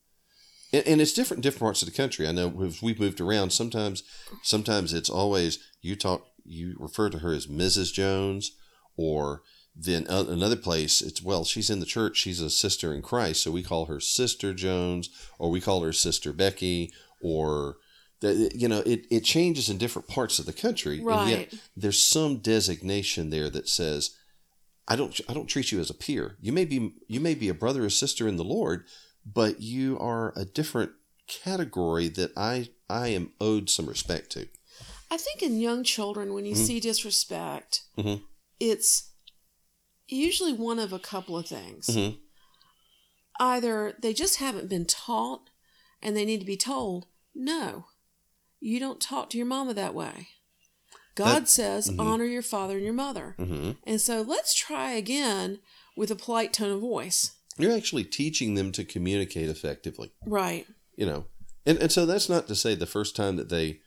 and, 0.73 0.87
and 0.87 1.01
it's 1.01 1.13
different 1.13 1.39
in 1.39 1.41
different 1.41 1.61
parts 1.61 1.81
of 1.81 1.89
the 1.89 1.95
country. 1.95 2.27
I 2.27 2.31
know 2.31 2.47
we've, 2.47 2.81
we've 2.81 2.99
moved 2.99 3.19
around. 3.19 3.51
Sometimes, 3.51 4.03
sometimes 4.43 4.93
it's 4.93 5.09
always 5.09 5.59
you 5.81 5.95
talk, 5.95 6.25
you 6.45 6.75
refer 6.79 7.09
to 7.09 7.19
her 7.19 7.33
as 7.33 7.47
Mrs. 7.47 7.91
Jones, 7.91 8.51
or 8.95 9.41
then 9.75 10.05
uh, 10.09 10.25
another 10.27 10.55
place 10.57 11.01
it's 11.01 11.21
well, 11.21 11.43
she's 11.45 11.69
in 11.69 11.79
the 11.79 11.85
church. 11.85 12.17
She's 12.17 12.41
a 12.41 12.49
sister 12.49 12.93
in 12.93 13.01
Christ, 13.01 13.41
so 13.43 13.51
we 13.51 13.63
call 13.63 13.85
her 13.85 13.99
Sister 13.99 14.53
Jones, 14.53 15.09
or 15.39 15.49
we 15.49 15.61
call 15.61 15.81
her 15.81 15.93
Sister 15.93 16.33
Becky, 16.33 16.91
or 17.21 17.77
that 18.19 18.51
you 18.55 18.67
know 18.67 18.79
it, 18.85 19.05
it 19.09 19.23
changes 19.23 19.69
in 19.69 19.77
different 19.77 20.07
parts 20.07 20.39
of 20.39 20.45
the 20.45 20.53
country, 20.53 20.97
and 20.99 21.29
yet 21.29 21.39
Right. 21.51 21.53
there's 21.75 22.01
some 22.01 22.37
designation 22.37 23.29
there 23.29 23.49
that 23.49 23.67
says. 23.69 24.11
I 24.87 24.95
don't. 24.97 25.17
I 25.29 25.33
don't 25.33 25.45
treat 25.47 25.71
you 25.71 25.79
as 25.79 25.89
a 25.89 25.93
peer. 25.93 26.35
You 26.41 26.51
may 26.51 26.65
be. 26.65 26.91
You 27.07 27.21
may 27.21 27.33
be 27.35 27.47
a 27.47 27.53
brother 27.53 27.85
or 27.85 27.89
sister 27.89 28.27
in 28.27 28.35
the 28.35 28.43
Lord, 28.43 28.83
but 29.25 29.61
you 29.61 29.97
are 29.99 30.33
a 30.35 30.43
different 30.43 30.91
category 31.27 32.09
that 32.09 32.31
I 32.35 32.69
I 32.89 33.09
am 33.09 33.31
owed 33.39 33.69
some 33.69 33.85
respect 33.85 34.31
to. 34.31 34.47
I 35.09 35.17
think 35.17 35.43
in 35.43 35.59
young 35.61 35.83
children, 35.83 36.33
when 36.33 36.45
you 36.45 36.55
Mm-hmm. 36.55 36.65
see 36.65 36.79
disrespect, 36.81 37.81
Mhm. 37.97 38.23
it's 38.59 39.10
usually 40.11 40.53
one 40.53 40.77
of 40.79 40.91
a 40.93 40.99
couple 40.99 41.37
of 41.37 41.47
things. 41.47 41.87
Mhm. 41.87 42.17
Either 43.39 43.95
they 43.99 44.13
just 44.13 44.37
haven't 44.37 44.69
been 44.69 44.85
taught 44.85 45.49
and 46.01 46.15
they 46.15 46.25
need 46.25 46.39
to 46.39 46.45
be 46.45 46.57
told, 46.57 47.07
no, 47.33 47.85
you 48.59 48.79
don't 48.79 49.01
talk 49.01 49.29
to 49.31 49.37
your 49.37 49.47
mama 49.47 49.73
that 49.73 49.95
way. 49.95 50.29
God 51.15 51.43
That- 51.43 51.49
says, 51.49 51.89
mhm. 51.89 51.99
honor 51.99 52.25
your 52.25 52.41
father 52.41 52.75
and 52.75 52.83
your 52.83 52.93
mother. 52.93 53.35
hmm 53.37 53.71
And 53.85 53.99
so 53.99 54.21
let's 54.21 54.53
try 54.53 54.91
again 54.93 55.59
with 55.95 56.11
a 56.11 56.15
polite 56.15 56.53
tone 56.53 56.71
of 56.71 56.81
voice. 56.81 57.31
You're 57.57 57.75
actually 57.75 58.05
teaching 58.05 58.55
them 58.55 58.71
to 58.73 58.85
communicate 58.85 59.49
effectively. 59.49 60.11
Right. 60.25 60.67
You 60.95 61.05
know, 61.05 61.25
and 61.65 61.77
and 61.79 61.91
so 61.91 62.05
that's 62.05 62.29
not 62.29 62.47
to 62.47 62.55
say 62.55 62.75
the 62.75 62.85
first 62.85 63.15
time 63.15 63.35
that 63.37 63.49
they 63.49 63.81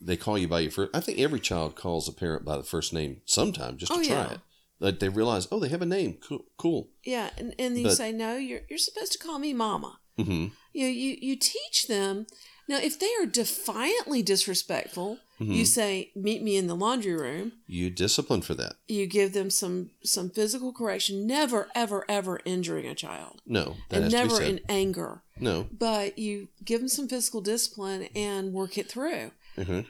they 0.00 0.16
call 0.16 0.36
you 0.38 0.48
by 0.48 0.60
your 0.60 0.70
first. 0.70 0.90
I 0.94 1.00
think 1.00 1.18
every 1.18 1.40
child 1.40 1.76
calls 1.76 2.08
a 2.08 2.12
parent 2.12 2.44
by 2.44 2.56
the 2.56 2.62
first 2.64 2.92
name 2.92 3.22
sometime 3.26 3.76
just 3.76 3.92
to 3.92 3.98
Oh, 3.98 4.02
try 4.02 4.14
yeah. 4.14 4.32
it. 4.32 4.40
Like 4.82 4.98
they 4.98 5.08
realize, 5.08 5.46
oh, 5.52 5.60
they 5.60 5.68
have 5.68 5.82
a 5.82 5.86
name. 5.86 6.18
Cool. 6.26 6.44
Cool. 6.58 6.88
Yeah. 7.04 7.30
And, 7.38 7.54
and 7.58 7.76
you 7.78 7.84
But- 7.84 7.96
say, 7.96 8.10
no, 8.12 8.36
you're, 8.36 8.62
you're 8.68 8.78
supposed 8.78 9.12
to 9.12 9.18
call 9.18 9.38
me 9.38 9.54
mama. 9.54 9.98
hmm 10.18 10.46
you 10.74 10.84
know, 10.86 10.92
you 11.04 11.16
you 11.28 11.36
teach 11.36 11.86
them 11.86 12.26
now 12.68 12.78
if 12.78 12.98
they 12.98 13.10
are 13.20 13.26
defiantly 13.26 14.22
disrespectful 14.22 15.18
you 15.38 15.64
say 15.66 16.12
meet 16.14 16.40
me 16.42 16.56
in 16.56 16.66
the 16.68 16.76
laundry 16.76 17.14
room 17.14 17.50
You 17.66 17.90
discipline 17.90 18.42
for 18.42 18.54
that. 18.54 18.74
you 18.86 19.06
give 19.06 19.32
them 19.32 19.50
some 19.50 19.90
some 20.04 20.30
physical 20.30 20.72
correction 20.72 21.26
never 21.26 21.68
ever 21.74 22.04
ever 22.08 22.40
injuring 22.44 22.86
a 22.86 22.94
child 22.94 23.42
No, 23.44 23.64
that 23.90 24.02
and 24.02 24.04
has 24.04 24.12
to 24.12 24.18
be 24.18 24.28
never 24.28 24.42
in 24.42 24.60
anger 24.68 25.22
no. 25.48 25.66
but 25.72 26.16
you 26.18 26.48
give 26.64 26.80
them 26.80 26.88
some 26.88 27.08
physical 27.08 27.40
discipline 27.40 28.02
and 28.14 28.52
work 28.52 28.78
it 28.78 28.88
through 28.88 29.32
hmm 29.56 29.80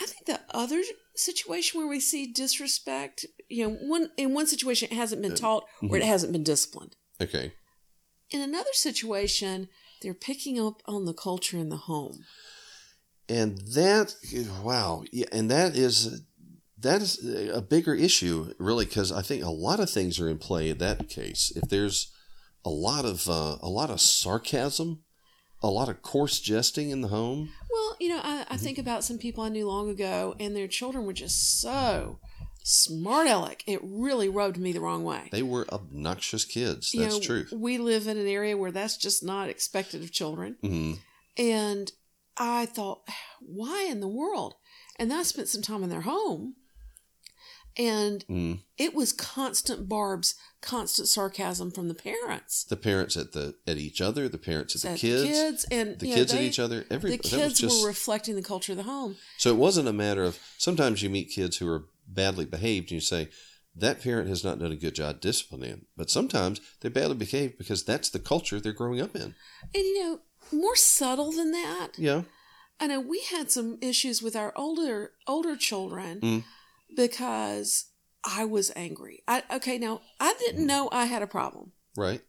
i 0.00 0.06
think 0.06 0.24
the 0.26 0.40
other 0.54 0.80
situation 1.16 1.78
where 1.80 1.88
we 1.88 2.00
see 2.00 2.32
disrespect 2.32 3.26
you 3.50 3.66
know 3.66 3.74
one 3.74 4.10
in 4.16 4.32
one 4.32 4.46
situation 4.46 4.88
it 4.90 4.94
hasn't 4.94 5.22
been 5.22 5.34
taught 5.34 5.64
or 5.82 5.96
it 5.96 6.04
hasn't 6.04 6.32
been 6.32 6.44
disciplined. 6.44 6.96
Okay. 7.20 7.52
in 8.30 8.40
another 8.40 8.72
situation 8.72 9.68
they're 10.00 10.14
picking 10.14 10.58
up 10.58 10.82
on 10.86 11.04
the 11.04 11.12
culture 11.12 11.58
in 11.58 11.68
the 11.68 11.76
home. 11.76 12.24
And 13.28 13.58
that 13.74 14.14
wow 14.62 15.04
yeah 15.12 15.26
and 15.32 15.50
that 15.50 15.76
is 15.76 16.22
that 16.78 17.02
is 17.02 17.22
a 17.52 17.60
bigger 17.60 17.94
issue 17.94 18.54
really 18.58 18.86
because 18.86 19.12
i 19.12 19.20
think 19.20 19.44
a 19.44 19.50
lot 19.50 19.80
of 19.80 19.90
things 19.90 20.18
are 20.18 20.28
in 20.28 20.38
play 20.38 20.70
in 20.70 20.78
that 20.78 21.08
case. 21.08 21.52
If 21.54 21.68
there's 21.68 22.10
a 22.64 22.70
lot 22.70 23.04
of 23.04 23.28
uh, 23.28 23.56
a 23.60 23.68
lot 23.68 23.90
of 23.90 24.00
sarcasm 24.00 25.02
a 25.62 25.68
lot 25.68 25.88
of 25.88 26.02
coarse 26.02 26.40
jesting 26.40 26.90
in 26.90 27.02
the 27.02 27.08
home. 27.08 27.50
Well, 27.70 27.96
you 28.00 28.08
know, 28.08 28.20
I, 28.22 28.46
I 28.48 28.56
think 28.56 28.78
about 28.78 29.04
some 29.04 29.18
people 29.18 29.44
I 29.44 29.50
knew 29.50 29.66
long 29.68 29.90
ago, 29.90 30.34
and 30.40 30.56
their 30.56 30.68
children 30.68 31.04
were 31.04 31.12
just 31.12 31.60
so 31.60 32.18
smart 32.62 33.26
aleck. 33.26 33.62
It 33.66 33.80
really 33.82 34.28
rubbed 34.28 34.58
me 34.58 34.72
the 34.72 34.80
wrong 34.80 35.02
way. 35.04 35.28
they 35.32 35.42
were 35.42 35.66
obnoxious 35.72 36.44
kids 36.44 36.92
You 36.94 37.00
that's 37.02 37.14
know, 37.16 37.20
true 37.20 37.46
We 37.52 37.78
live 37.78 38.06
in 38.06 38.16
an 38.18 38.26
area 38.28 38.56
where 38.56 38.70
that's 38.72 38.96
just 38.96 39.22
not 39.24 39.48
expected 39.48 40.02
of 40.02 40.12
children. 40.12 40.56
hmm 40.60 40.92
And 41.36 41.90
I 42.36 42.66
thought, 42.66 43.02
why 43.40 43.86
in 43.90 44.00
the 44.00 44.08
world? 44.08 44.54
And 44.96 45.10
then 45.10 45.18
I 45.18 45.22
spent 45.24 45.48
some 45.48 45.62
time 45.62 45.82
in 45.82 45.90
their 45.90 46.02
home, 46.02 46.54
and 47.76 48.24
mm 48.28 48.58
it 48.76 48.94
was 48.94 49.12
constant 49.12 49.88
barbs, 49.90 50.34
constant 50.62 51.06
sarcasm 51.06 51.70
from 51.70 51.88
the 51.88 51.94
parents. 51.94 52.64
the 52.64 52.76
parents 52.76 53.14
at 53.16 53.32
the 53.32 53.54
at 53.66 53.76
each 53.76 54.00
other 54.00 54.26
the 54.26 54.38
parents 54.38 54.74
at 54.74 54.80
the 54.82 54.88
At 54.90 54.98
kids 54.98 55.66
and 55.70 55.98
the 55.98 56.06
you 56.06 56.12
know, 56.14 56.20
kids 56.20 56.32
at 56.32 56.40
each 56.40 56.58
other 56.58 56.86
every 56.90 57.10
The 57.10 57.18
kids 57.18 57.60
just 57.60 57.82
were 57.82 57.88
reflecting 57.88 58.36
the 58.36 58.42
culture 58.42 58.72
of 58.72 58.78
the 58.78 58.84
home. 58.84 59.16
So 59.36 59.50
it 59.50 59.56
wasn't 59.56 59.86
a 59.88 59.92
matter 59.92 60.24
of 60.24 60.38
sometimes 60.56 61.02
you 61.02 61.10
meet 61.10 61.28
kids 61.30 61.58
who 61.58 61.68
are 61.68 61.84
badly 62.12 62.44
behaved 62.44 62.86
and 62.86 62.92
you 62.96 63.00
say, 63.00 63.28
that 63.76 64.02
parent 64.02 64.28
has 64.28 64.42
not 64.42 64.58
done 64.58 64.72
a 64.72 64.76
good 64.76 64.94
job 64.96 65.20
disciplining. 65.20 65.86
But 65.96 66.10
sometimes 66.10 66.60
they're 66.80 66.90
badly 66.90 67.14
behaved 67.16 67.56
because 67.56 67.84
that's 67.84 68.10
the 68.10 68.18
culture 68.18 68.58
they're 68.60 68.72
growing 68.72 69.00
up 69.00 69.14
in. 69.14 69.22
And 69.22 69.34
you 69.74 70.00
know, 70.02 70.20
more 70.52 70.76
subtle 70.76 71.30
than 71.32 71.52
that, 71.52 71.90
Yeah. 71.96 72.22
I 72.80 72.86
know 72.86 72.98
we 73.00 73.20
had 73.30 73.50
some 73.50 73.78
issues 73.82 74.22
with 74.22 74.34
our 74.34 74.52
older 74.56 75.12
older 75.26 75.54
children 75.54 76.20
Mm. 76.20 76.44
because 76.96 77.86
I 78.24 78.44
was 78.46 78.72
angry. 78.74 79.22
I 79.28 79.42
okay, 79.52 79.78
now 79.78 80.00
I 80.18 80.34
didn't 80.38 80.66
know 80.66 80.88
I 80.90 81.04
had 81.04 81.22
a 81.22 81.26
problem. 81.26 81.72
Right. 81.96 82.22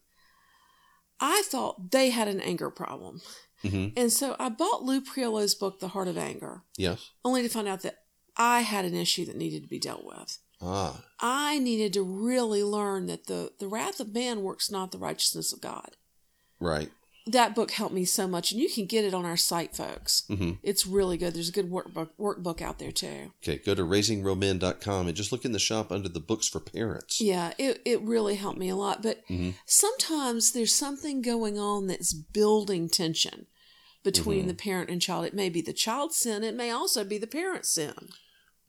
I 1.19 1.43
thought 1.45 1.91
they 1.91 2.09
had 2.09 2.27
an 2.27 2.41
anger 2.41 2.69
problem. 2.69 3.21
hmm 3.61 3.87
And 3.95 4.11
so 4.11 4.35
I 4.39 4.49
bought 4.49 4.83
Lou 4.83 5.01
Priolo's 5.01 5.55
book 5.55 5.79
The 5.79 5.89
Heart 5.89 6.07
of 6.09 6.17
Anger, 6.17 6.63
Yes. 6.77 7.11
only 7.23 7.43
to 7.43 7.49
find 7.49 7.67
out 7.67 7.81
that 7.83 8.00
I 8.37 8.61
had 8.61 8.85
an 8.85 8.95
issue 8.95 9.25
that 9.25 9.35
needed 9.35 9.63
to 9.63 9.69
be 9.69 9.79
dealt 9.79 10.05
with. 10.05 10.37
Ah. 10.61 11.03
I 11.19 11.59
needed 11.59 11.93
to 11.93 12.03
really 12.03 12.63
learn 12.63 13.07
that 13.07 13.25
the 13.27 13.51
the 13.59 13.67
wrath 13.67 13.99
of 13.99 14.13
man 14.13 14.41
works 14.41 14.69
not 14.71 14.91
the 14.91 14.97
righteousness 14.99 15.51
of 15.53 15.61
God. 15.61 15.97
Right. 16.59 16.91
That 17.27 17.53
book 17.53 17.69
helped 17.71 17.93
me 17.93 18.03
so 18.05 18.27
much, 18.27 18.51
and 18.51 18.59
you 18.59 18.67
can 18.67 18.87
get 18.87 19.05
it 19.05 19.13
on 19.13 19.25
our 19.25 19.37
site, 19.37 19.75
folks. 19.75 20.23
hmm 20.27 20.53
It's 20.63 20.87
really 20.87 21.17
good. 21.17 21.33
There's 21.35 21.49
a 21.49 21.51
good 21.51 21.69
workbook 21.69 22.09
workbook 22.19 22.61
out 22.61 22.79
there 22.79 22.91
too. 22.91 23.31
Okay. 23.43 23.57
Go 23.63 23.75
to 23.75 23.83
raisingrealmen.com 23.83 25.07
and 25.07 25.15
just 25.15 25.31
look 25.31 25.45
in 25.45 25.51
the 25.51 25.59
shop 25.59 25.91
under 25.91 26.09
the 26.09 26.19
books 26.19 26.47
for 26.47 26.59
parents. 26.59 27.21
Yeah, 27.21 27.53
it, 27.59 27.81
it 27.85 28.01
really 28.01 28.35
helped 28.35 28.57
me 28.59 28.69
a 28.69 28.75
lot. 28.75 29.03
But 29.03 29.21
Mhm. 29.29 29.53
sometimes 29.65 30.51
there's 30.51 30.73
something 30.73 31.21
going 31.21 31.59
on 31.59 31.87
that's 31.87 32.13
building 32.13 32.89
tension 32.89 33.45
between 34.03 34.45
Mhm. 34.45 34.47
the 34.47 34.53
parent 34.53 34.89
and 34.89 35.01
child. 35.01 35.25
It 35.25 35.33
may 35.33 35.49
be 35.49 35.61
the 35.61 35.73
child's 35.73 36.15
sin, 36.17 36.43
it 36.43 36.55
may 36.55 36.71
also 36.71 37.03
be 37.03 37.17
the 37.17 37.27
parent's 37.27 37.69
sin. 37.69 38.09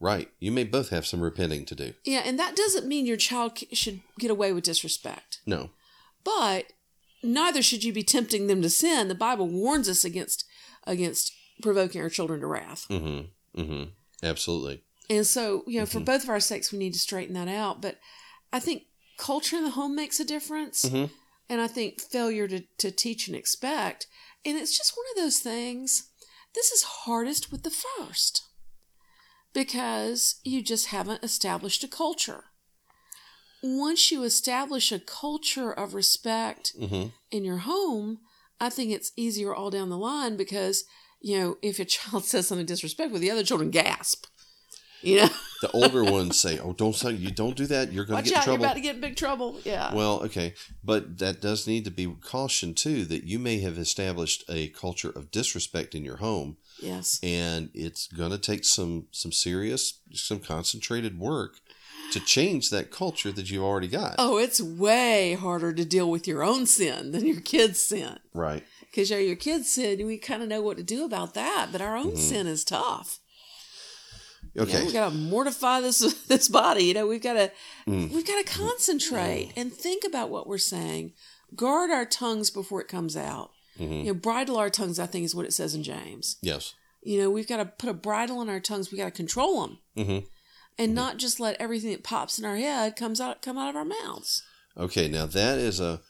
Right. 0.00 0.30
You 0.40 0.50
may 0.50 0.64
both 0.64 0.88
have 0.90 1.06
some 1.06 1.20
repenting 1.20 1.64
to 1.66 1.74
do. 1.76 1.94
Yeah, 2.04 2.22
and 2.24 2.38
that 2.38 2.56
doesn't 2.56 2.86
mean 2.88 3.06
your 3.06 3.16
child 3.16 3.58
should 3.72 4.00
get 4.18 4.30
away 4.32 4.52
with 4.52 4.64
disrespect. 4.64 5.38
No. 5.46 5.70
But 6.24 6.72
neither 7.22 7.62
should 7.62 7.84
you 7.84 7.92
be 7.92 8.02
tempting 8.02 8.46
them 8.48 8.62
to 8.62 8.70
sin. 8.70 9.06
The 9.08 9.14
Bible 9.14 9.46
warns 9.48 9.88
us 9.88 10.04
against 10.04 10.44
against 10.86 11.32
provoking 11.62 12.00
our 12.02 12.10
children 12.10 12.40
to 12.40 12.46
wrath. 12.48 12.86
hmm 12.88 13.20
hmm 13.54 13.84
Absolutely. 14.24 14.82
And 15.08 15.26
so, 15.26 15.62
you 15.66 15.78
know, 15.80 15.86
for 15.86 16.00
both 16.00 16.24
of 16.24 16.28
our 16.30 16.40
sakes, 16.40 16.72
we 16.72 16.78
need 16.78 16.92
to 16.94 16.98
straighten 16.98 17.34
that 17.34 17.48
out. 17.48 17.80
But 17.82 17.98
I 18.52 18.58
think 18.60 18.84
culture 19.18 19.56
in 19.56 19.64
the 19.64 19.70
home 19.70 19.94
makes 19.94 20.18
a 20.20 20.24
difference. 20.24 20.84
Mhm. 20.84 21.10
And 21.48 21.60
I 21.60 21.66
think 21.68 22.00
failure 22.00 22.48
to, 22.48 22.60
to 22.78 22.90
teach 22.90 23.26
and 23.28 23.36
expect. 23.36 24.06
And 24.44 24.56
it's 24.56 24.76
just 24.76 24.96
one 24.96 25.06
of 25.12 25.22
those 25.22 25.38
things. 25.38 26.10
This 26.54 26.70
is 26.70 26.82
hardest 26.82 27.50
with 27.50 27.62
the 27.62 27.70
first 27.70 28.42
because 29.54 30.36
you 30.44 30.62
just 30.62 30.88
haven't 30.88 31.24
established 31.24 31.84
a 31.84 31.88
culture. 31.88 32.44
Once 33.62 34.10
you 34.10 34.24
establish 34.24 34.90
a 34.90 34.98
culture 34.98 35.72
of 35.72 35.94
respect 35.94 36.72
hmm 36.78 37.06
in 37.30 37.44
your 37.44 37.58
home, 37.58 38.18
I 38.60 38.68
think 38.68 38.90
it's 38.92 39.12
easier 39.16 39.54
all 39.54 39.70
down 39.70 39.88
the 39.88 39.96
line 39.96 40.36
because, 40.36 40.84
you 41.20 41.38
know, 41.38 41.56
if 41.62 41.78
a 41.78 41.84
child 41.96 42.24
says 42.24 42.46
something 42.46 42.66
disrespectful, 42.66 43.18
the 43.18 43.30
other 43.30 43.44
children 43.44 43.70
gasp. 43.70 44.26
You 45.02 45.22
know, 45.22 45.28
The 45.62 45.70
older 45.70 46.02
ones 46.02 46.40
say, 46.40 46.58
"Oh, 46.58 46.72
don't 46.72 46.94
say 46.94 47.12
you 47.12 47.30
don't 47.30 47.56
do 47.56 47.66
that. 47.66 47.92
You're 47.92 48.04
going 48.04 48.24
to 48.24 48.28
get 48.28 48.32
in 48.32 48.38
out, 48.38 48.46
you're 48.46 48.56
trouble." 48.56 48.64
about 48.64 48.74
to 48.74 48.80
get 48.80 48.96
in 48.96 49.00
big 49.00 49.14
trouble. 49.14 49.60
Yeah. 49.64 49.94
Well, 49.94 50.20
okay, 50.24 50.54
but 50.82 51.18
that 51.18 51.40
does 51.40 51.68
need 51.68 51.84
to 51.84 51.90
be 51.92 52.12
cautioned 52.20 52.76
too 52.76 53.04
that 53.04 53.22
you 53.22 53.38
may 53.38 53.60
have 53.60 53.78
established 53.78 54.42
a 54.48 54.68
culture 54.68 55.10
of 55.10 55.30
disrespect 55.30 55.94
in 55.94 56.04
your 56.04 56.16
home, 56.16 56.56
yes. 56.80 57.20
and 57.22 57.70
it's 57.74 58.08
going 58.08 58.32
to 58.32 58.38
take 58.38 58.64
some 58.64 59.06
some 59.12 59.30
serious, 59.30 60.00
some 60.12 60.40
concentrated 60.40 61.16
work 61.16 61.60
to 62.10 62.18
change 62.18 62.70
that 62.70 62.90
culture 62.90 63.30
that 63.30 63.48
you've 63.48 63.62
already 63.62 63.86
got. 63.86 64.16
Oh, 64.18 64.38
it's 64.38 64.60
way 64.60 65.34
harder 65.34 65.72
to 65.72 65.84
deal 65.84 66.10
with 66.10 66.26
your 66.26 66.42
own 66.42 66.66
sin 66.66 67.12
than 67.12 67.24
your 67.24 67.40
kids' 67.40 67.80
sin. 67.80 68.18
Right. 68.34 68.64
Because 68.80 69.10
you 69.10 69.16
know, 69.16 69.22
your 69.22 69.36
kids' 69.36 69.70
sin, 69.70 70.04
we 70.06 70.18
kind 70.18 70.42
of 70.42 70.48
know 70.48 70.60
what 70.60 70.76
to 70.76 70.82
do 70.82 71.04
about 71.04 71.34
that, 71.34 71.68
but 71.70 71.80
our 71.80 71.96
own 71.96 72.08
mm-hmm. 72.08 72.16
sin 72.16 72.46
is 72.48 72.64
tough. 72.64 73.20
You 74.54 74.60
know, 74.62 74.68
Okay. 74.68 74.86
we 74.86 74.92
got 74.92 75.10
to 75.10 75.14
mortify 75.16 75.80
this 75.80 75.98
this 76.28 76.48
body. 76.48 76.84
You 76.84 76.94
know, 76.94 77.06
we've 77.06 77.22
got 77.22 77.34
to 77.34 77.52
Mm. 77.86 78.10
we've 78.10 78.26
got 78.26 78.44
to 78.44 78.52
concentrate 78.52 79.52
and 79.56 79.72
think 79.72 80.04
about 80.04 80.30
what 80.30 80.46
we're 80.46 80.58
saying. 80.58 81.12
Guard 81.56 81.90
our 81.90 82.04
tongues 82.06 82.50
before 82.50 82.80
it 82.80 82.88
comes 82.88 83.16
out. 83.16 83.50
Mhm. 83.78 83.98
You 84.04 84.12
know, 84.12 84.14
bridle 84.14 84.56
our 84.56 84.70
tongues, 84.70 84.98
I 84.98 85.06
think 85.06 85.24
is 85.24 85.34
what 85.34 85.46
it 85.46 85.52
says 85.54 85.74
in 85.74 85.82
James. 85.82 86.36
Yes. 86.42 86.74
You 87.02 87.18
know, 87.20 87.30
we've 87.30 87.48
got 87.48 87.56
to 87.56 87.64
put 87.64 87.88
a 87.88 87.94
bridle 87.94 88.38
on 88.38 88.48
our 88.48 88.60
tongues. 88.60 88.90
We 88.92 88.98
got 88.98 89.06
to 89.06 89.10
control 89.10 89.62
them 89.62 89.78
hmm 90.06 90.18
and 90.78 90.94
not 90.94 91.18
just 91.18 91.38
let 91.38 91.60
everything 91.60 91.90
that 91.90 92.02
pops 92.02 92.38
in 92.38 92.46
our 92.46 92.56
head 92.56 92.96
comes 92.96 93.20
out 93.20 93.42
come 93.42 93.58
out 93.58 93.70
of 93.70 93.76
our 93.76 93.84
mouths. 93.84 94.42
Okay, 94.76 95.06
now 95.08 95.26
that 95.26 95.58
is 95.58 95.80
a 95.80 96.00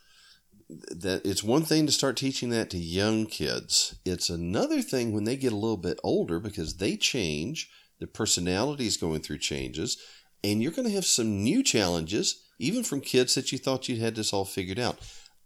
that 0.69 1.27
it's 1.27 1.43
one 1.43 1.63
thing 1.65 1.85
to 1.87 1.93
start 1.93 2.17
teaching 2.17 2.51
that 2.51 2.71
to 2.71 2.79
young 2.79 3.27
kids. 3.27 3.97
It's 4.05 4.31
another 4.31 4.81
thing 4.81 5.13
when 5.13 5.25
they 5.25 5.37
get 5.37 5.53
a 5.53 5.57
little 5.57 5.77
bit 5.77 5.99
older 6.05 6.39
because 6.39 6.77
they 6.77 6.97
change, 6.97 7.69
their 8.03 8.09
personality 8.09 8.85
is 8.85 8.97
going 8.97 9.21
through 9.21 9.39
changes, 9.39 9.97
and 10.43 10.61
you're 10.61 10.73
going 10.73 10.89
to 10.89 10.95
have 10.95 11.07
some 11.07 11.41
new 11.45 11.63
challenges 11.63 12.43
even 12.59 12.83
from 12.83 13.01
kids 13.01 13.37
that 13.37 13.53
you 13.53 13.59
thought 13.59 13.89
you'd 13.89 14.01
had 14.01 14.17
this 14.17 14.33
all 14.33 14.45
figured 14.45 14.79
out. 14.79 14.99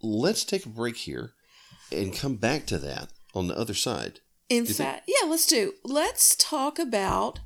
Let's 0.03 0.43
take 0.43 0.65
a 0.65 0.71
break 0.71 0.97
here 0.97 1.33
and 1.93 2.17
come 2.17 2.37
back 2.37 2.65
to 2.67 2.79
that 2.79 3.11
on 3.35 3.47
the 3.47 3.59
other 3.59 3.75
side. 3.75 4.21
In 4.49 4.65
you 4.65 4.73
think- 4.73 5.03
yeah, 5.07 5.29
let's 5.29 5.47
do. 5.47 5.75
Let's 5.85 6.35
talk 6.35 6.79
about. 6.79 7.41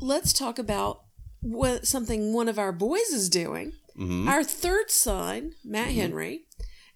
Let's 0.00 0.32
talk 0.32 0.58
about 0.58 1.02
what 1.40 1.86
something 1.86 2.32
one 2.32 2.48
of 2.48 2.58
our 2.58 2.72
boys 2.72 3.10
is 3.10 3.28
doing. 3.28 3.74
Mhm. 3.96 4.26
Our 4.26 4.42
third 4.42 4.90
son, 4.90 5.54
Matt 5.64 5.90
Henry, 5.92 6.46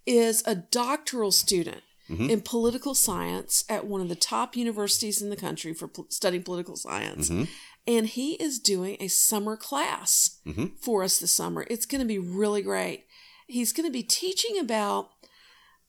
is 0.04 0.42
a 0.46 0.56
doctoral 0.56 1.30
student 1.30 1.82
Mhm. 2.10 2.30
in 2.30 2.40
political 2.42 2.94
science 2.94 3.64
at 3.68 3.86
one 3.86 4.00
of 4.00 4.08
the 4.08 4.14
top 4.16 4.56
universities 4.56 5.22
in 5.22 5.30
the 5.30 5.36
country 5.36 5.72
for 5.72 5.88
pol- 5.88 6.06
studying 6.10 6.42
political 6.42 6.76
science. 6.76 7.28
Mhm. 7.28 7.48
And 7.86 8.06
he 8.08 8.34
is 8.34 8.58
doing 8.58 8.96
a 9.00 9.08
summer 9.08 9.56
class 9.56 10.38
Mhm. 10.46 10.72
for 10.80 11.02
us 11.04 11.18
this 11.18 11.34
summer. 11.34 11.66
It's 11.70 11.86
going 11.86 12.00
to 12.00 12.06
be 12.06 12.18
really 12.18 12.62
great. 12.62 13.06
He's 13.46 13.72
going 13.72 13.86
to 13.86 13.92
be 13.92 14.02
teaching 14.02 14.58
about 14.58 15.10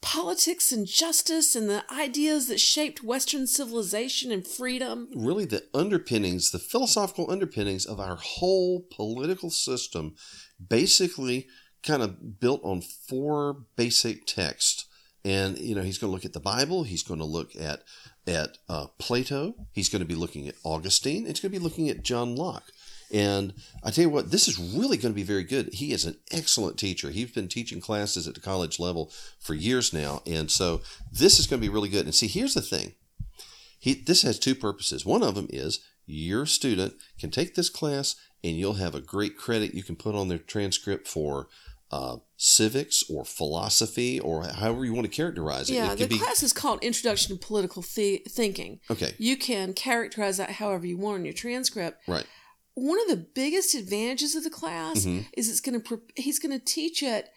politics 0.01 0.71
and 0.73 0.85
justice 0.85 1.55
and 1.55 1.69
the 1.69 1.83
ideas 1.91 2.47
that 2.47 2.59
shaped 2.59 3.03
Western 3.03 3.47
civilization 3.47 4.31
and 4.31 4.45
freedom. 4.45 5.07
really 5.15 5.45
the 5.45 5.63
underpinnings, 5.73 6.51
the 6.51 6.59
philosophical 6.59 7.31
underpinnings 7.31 7.85
of 7.85 7.99
our 8.01 8.17
whole 8.17 8.81
political 8.91 9.49
system, 9.49 10.13
basically 10.69 11.47
kind 11.83 12.01
of 12.03 12.39
built 12.39 12.61
on 12.63 12.81
four 12.81 13.65
basic 13.77 14.25
texts. 14.25 14.85
And 15.25 15.57
you 15.57 15.75
know, 15.75 15.81
he's 15.81 15.97
going 15.97 16.11
to 16.11 16.13
look 16.13 16.25
at 16.25 16.33
the 16.33 16.39
Bible. 16.39 16.83
He's 16.83 17.03
going 17.03 17.19
to 17.19 17.25
look 17.25 17.55
at 17.55 17.83
at 18.27 18.57
uh, 18.69 18.87
Plato. 18.97 19.55
He's 19.71 19.89
going 19.89 20.01
to 20.01 20.07
be 20.07 20.15
looking 20.15 20.47
at 20.47 20.55
Augustine. 20.63 21.27
It's 21.27 21.39
going 21.39 21.51
to 21.51 21.59
be 21.59 21.63
looking 21.63 21.89
at 21.89 22.03
John 22.03 22.35
Locke. 22.35 22.71
And 23.11 23.53
I 23.83 23.91
tell 23.91 24.03
you 24.03 24.09
what, 24.09 24.31
this 24.31 24.47
is 24.47 24.57
really 24.57 24.97
going 24.97 25.13
to 25.13 25.15
be 25.15 25.23
very 25.23 25.43
good. 25.43 25.73
He 25.73 25.91
is 25.91 26.05
an 26.05 26.17
excellent 26.31 26.79
teacher. 26.79 27.11
He's 27.11 27.31
been 27.31 27.47
teaching 27.47 27.79
classes 27.79 28.27
at 28.27 28.33
the 28.33 28.39
college 28.39 28.79
level 28.79 29.11
for 29.39 29.53
years 29.53 29.93
now, 29.93 30.21
and 30.25 30.49
so 30.49 30.81
this 31.11 31.39
is 31.39 31.45
going 31.45 31.61
to 31.61 31.67
be 31.67 31.73
really 31.73 31.89
good. 31.89 32.05
And 32.05 32.15
see, 32.15 32.27
here's 32.27 32.55
the 32.55 32.61
thing: 32.61 32.93
he 33.79 33.93
this 33.93 34.23
has 34.23 34.39
two 34.39 34.55
purposes. 34.55 35.05
One 35.05 35.21
of 35.21 35.35
them 35.35 35.47
is 35.51 35.79
your 36.05 36.45
student 36.45 36.95
can 37.19 37.31
take 37.31 37.55
this 37.55 37.69
class 37.69 38.15
and 38.43 38.57
you'll 38.57 38.73
have 38.73 38.95
a 38.95 39.01
great 39.01 39.37
credit 39.37 39.73
you 39.73 39.83
can 39.83 39.95
put 39.95 40.15
on 40.15 40.27
their 40.27 40.37
transcript 40.37 41.07
for 41.07 41.47
uh, 41.95 42.15
civics 42.37 43.03
or 43.09 43.23
philosophy 43.23 44.19
or 44.19 44.43
however 44.61 44.83
you 44.85 44.93
want 44.93 45.05
to 45.09 45.15
characterize 45.21 45.69
it. 45.69 45.75
Yeah, 45.75 45.93
it 45.93 45.97
the 45.99 46.07
be 46.07 46.17
class 46.17 46.41
is 46.43 46.53
called 46.53 46.83
Introduction 46.83 47.37
to 47.37 47.45
Political 47.47 47.83
the- 47.95 48.23
Thinking. 48.27 48.79
okay, 48.93 49.11
You 49.19 49.35
can 49.37 49.73
characterize 49.73 50.37
that 50.37 50.51
however 50.61 50.85
you 50.91 50.97
want 50.97 51.19
in 51.19 51.25
your 51.25 51.33
transcript. 51.45 51.97
right? 52.07 52.25
One 52.75 52.99
of 53.03 53.07
the 53.07 53.17
biggest 53.35 53.75
advantages 53.75 54.33
of 54.35 54.43
the 54.43 54.49
class 54.49 55.05
Mhm. 55.05 55.25
is 55.37 55.47
it's 55.49 55.59
going 55.65 55.79
to 55.79 55.87
pre- 55.87 56.07
he's 56.23 56.39
going 56.39 56.57
to 56.59 56.65
teach 56.65 57.03
it 57.03 57.29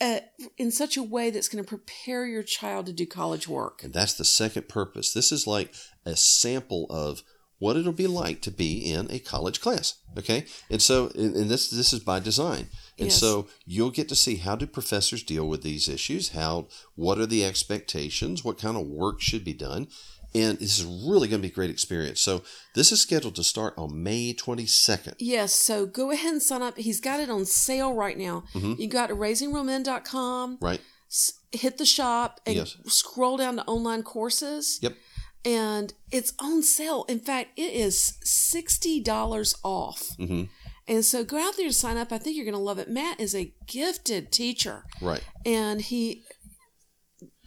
uh, 0.00 0.18
in 0.58 0.72
such 0.72 0.96
a 0.96 1.02
way 1.02 1.30
that's 1.30 1.48
going 1.48 1.62
to 1.62 1.68
prepare 1.76 2.26
your 2.26 2.42
child 2.42 2.86
to 2.86 2.92
do 2.92 3.06
college 3.06 3.46
work. 3.46 3.84
And 3.84 3.92
that's 3.94 4.14
the 4.14 4.24
second 4.24 4.64
purpose. 4.68 5.12
This 5.12 5.30
is 5.30 5.46
like 5.46 5.72
a 6.04 6.16
sample 6.16 6.86
of 6.90 7.22
what 7.60 7.76
it'll 7.76 7.92
be 7.92 8.08
like 8.08 8.42
to 8.42 8.50
be 8.50 8.92
in 8.92 9.06
a 9.12 9.20
college 9.20 9.60
class. 9.60 9.94
Okay, 10.18 10.40
and 10.68 10.82
so 10.82 11.12
and 11.14 11.48
this 11.48 11.70
this 11.70 11.92
is 11.92 12.00
by 12.00 12.18
design. 12.18 12.64
And 12.98 13.08
Yes. 13.08 13.18
so 13.18 13.48
you'll 13.64 13.90
get 13.90 14.08
to 14.10 14.14
see 14.14 14.36
how 14.36 14.54
do 14.54 14.66
professors 14.66 15.22
deal 15.22 15.48
with 15.48 15.62
these 15.62 15.88
issues? 15.88 16.30
How 16.30 16.68
what 16.94 17.18
are 17.18 17.26
the 17.26 17.44
expectations? 17.44 18.44
What 18.44 18.58
kind 18.58 18.76
of 18.76 18.86
work 18.86 19.20
should 19.20 19.44
be 19.44 19.54
done? 19.54 19.88
And 20.34 20.58
this 20.58 20.78
is 20.78 20.84
really 20.86 21.28
going 21.28 21.42
to 21.42 21.46
be 21.48 21.52
a 21.52 21.54
great 21.54 21.68
experience. 21.70 22.20
So 22.20 22.42
this 22.74 22.90
is 22.92 23.00
scheduled 23.02 23.34
to 23.36 23.44
start 23.44 23.74
on 23.76 24.02
May 24.02 24.32
22nd. 24.32 25.14
Yes, 25.18 25.54
so 25.54 25.84
go 25.84 26.10
ahead 26.10 26.32
and 26.32 26.42
sign 26.42 26.62
up. 26.62 26.78
He's 26.78 27.00
got 27.00 27.20
it 27.20 27.28
on 27.28 27.44
sale 27.44 27.92
right 27.92 28.16
now. 28.16 28.44
Mhm. 28.54 28.78
You 28.78 28.86
got 28.88 29.08
to 29.08 29.14
raisingrealmen.com, 29.14 30.58
Right? 30.60 30.80
s- 31.10 31.32
hit 31.52 31.76
the 31.76 31.84
shop, 31.84 32.40
and 32.46 32.56
Yes. 32.56 32.76
scroll 32.86 33.36
down 33.36 33.56
to 33.56 33.64
online 33.66 34.02
courses. 34.02 34.78
Yep. 34.80 34.96
And 35.44 35.92
it's 36.10 36.32
on 36.38 36.62
sale. 36.62 37.04
In 37.08 37.18
fact, 37.20 37.58
it 37.58 37.72
is 37.74 38.14
$60 38.24 39.54
off. 39.62 40.14
hmm 40.16 40.44
And 40.92 41.06
so 41.06 41.24
go 41.24 41.38
out 41.38 41.56
there 41.56 41.64
and 41.64 41.74
sign 41.74 41.96
up. 41.96 42.12
I 42.12 42.18
think 42.18 42.36
you're 42.36 42.44
going 42.44 42.52
to 42.52 42.60
love 42.60 42.78
it. 42.78 42.90
Matt 42.90 43.18
is 43.18 43.34
a 43.34 43.54
gifted 43.66 44.30
teacher. 44.30 44.84
Right. 45.00 45.24
And 45.46 45.80
he, 45.80 46.22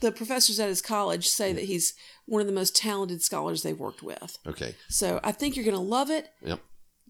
the 0.01 0.12
professors 0.12 0.60
at 0.60 0.67
his 0.67 0.81
college 0.81 1.27
say 1.27 1.53
that 1.53 1.65
he's 1.65 1.93
one 2.25 2.41
of 2.41 2.47
the 2.47 2.53
most 2.53 2.75
talented 2.75 3.21
scholars 3.21 3.62
they've 3.62 3.79
worked 3.79 4.01
with. 4.01 4.39
Okay. 4.47 4.73
So 4.89 5.19
I 5.23 5.31
think 5.31 5.55
you're 5.55 5.63
going 5.63 5.77
to 5.77 5.79
love 5.79 6.10
it. 6.10 6.29
Yep. 6.41 6.60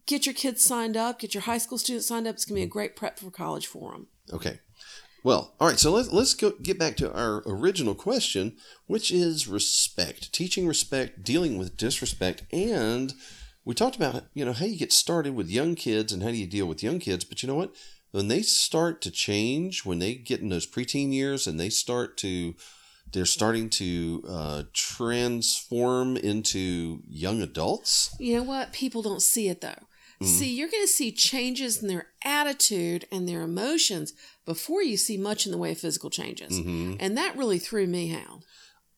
Get 0.08 0.26
your 0.26 0.36
kids 0.36 0.62
signed 0.62 0.98
up. 0.98 1.20
Get 1.20 1.34
your 1.34 1.44
high 1.44 1.58
school 1.58 1.78
students 1.78 2.08
signed 2.08 2.28
up. 2.28 2.36
It's 2.36 2.44
going 2.44 2.58
to 2.58 2.60
be 2.60 2.70
a 2.70 2.70
great 2.70 2.98
prep 2.98 3.18
for 3.18 3.32
college 3.32 3.68
for 3.68 3.94
them. 3.94 4.08
Okay. 4.34 4.60
Well, 5.24 5.56
all 5.62 5.70
right. 5.70 5.80
So 5.80 5.90
let's 5.90 6.12
let's 6.12 6.34
go 6.34 6.52
get 6.62 6.78
back 6.78 6.98
to 6.98 7.14
our 7.14 7.44
original 7.48 7.96
question, 7.96 8.58
which 8.88 9.10
is 9.10 9.48
respect, 9.48 10.34
teaching 10.34 10.68
respect, 10.68 11.24
dealing 11.24 11.58
with 11.58 11.78
disrespect, 11.78 12.44
and 12.52 13.14
we 13.66 13.74
talked 13.74 13.96
about 13.96 14.26
you 14.34 14.46
know 14.46 14.54
how 14.54 14.66
you 14.66 14.78
get 14.78 14.94
started 14.94 15.36
with 15.36 15.50
young 15.50 15.76
kids 15.76 16.14
and 16.14 16.24
how 16.24 16.30
do 16.30 16.38
you 16.38 16.48
deal 16.48 16.68
with 16.68 16.84
young 16.84 17.00
kids. 17.00 17.26
But 17.26 17.42
you 17.44 17.48
know 17.48 17.56
what? 17.56 17.76
When 18.12 18.28
they 18.30 18.42
start 18.44 19.02
to 19.02 19.12
change, 19.12 19.84
when 19.84 20.00
they 20.00 20.16
get 20.16 20.40
in 20.40 20.50
those 20.50 20.68
preteen 20.68 21.12
years 21.12 21.48
and 21.48 21.60
they 21.60 21.70
start 21.70 22.18
to 22.18 22.56
they're 23.12 23.26
starting 23.26 23.70
to 23.70 24.24
uh, 24.28 24.64
transform 24.74 26.18
into 26.18 27.02
young 27.08 27.42
adults. 27.42 28.16
You 28.20 28.38
know 28.38 28.44
what? 28.44 28.74
People 28.74 29.02
don't 29.02 29.22
see 29.22 29.48
it 29.50 29.62
though. 29.62 29.84
See, 30.22 30.56
you're 30.56 30.70
going 30.70 30.84
to 30.84 30.88
see 30.88 31.12
changes 31.12 31.82
in 31.82 31.90
their 31.90 32.08
attitude 32.24 33.06
and 33.12 33.28
their 33.28 33.42
emotions 33.42 34.14
before 34.46 34.82
you 34.82 34.96
see 34.96 35.18
much 35.18 35.46
in 35.46 35.52
the 35.52 35.58
way 35.58 35.72
of 35.74 35.78
physical 35.78 36.10
changes. 36.10 36.58
Mhm. 36.58 36.96
And 37.02 37.18
that 37.18 37.38
really 37.38 37.60
threw 37.60 37.86
me, 37.86 38.08
Hal. 38.08 38.42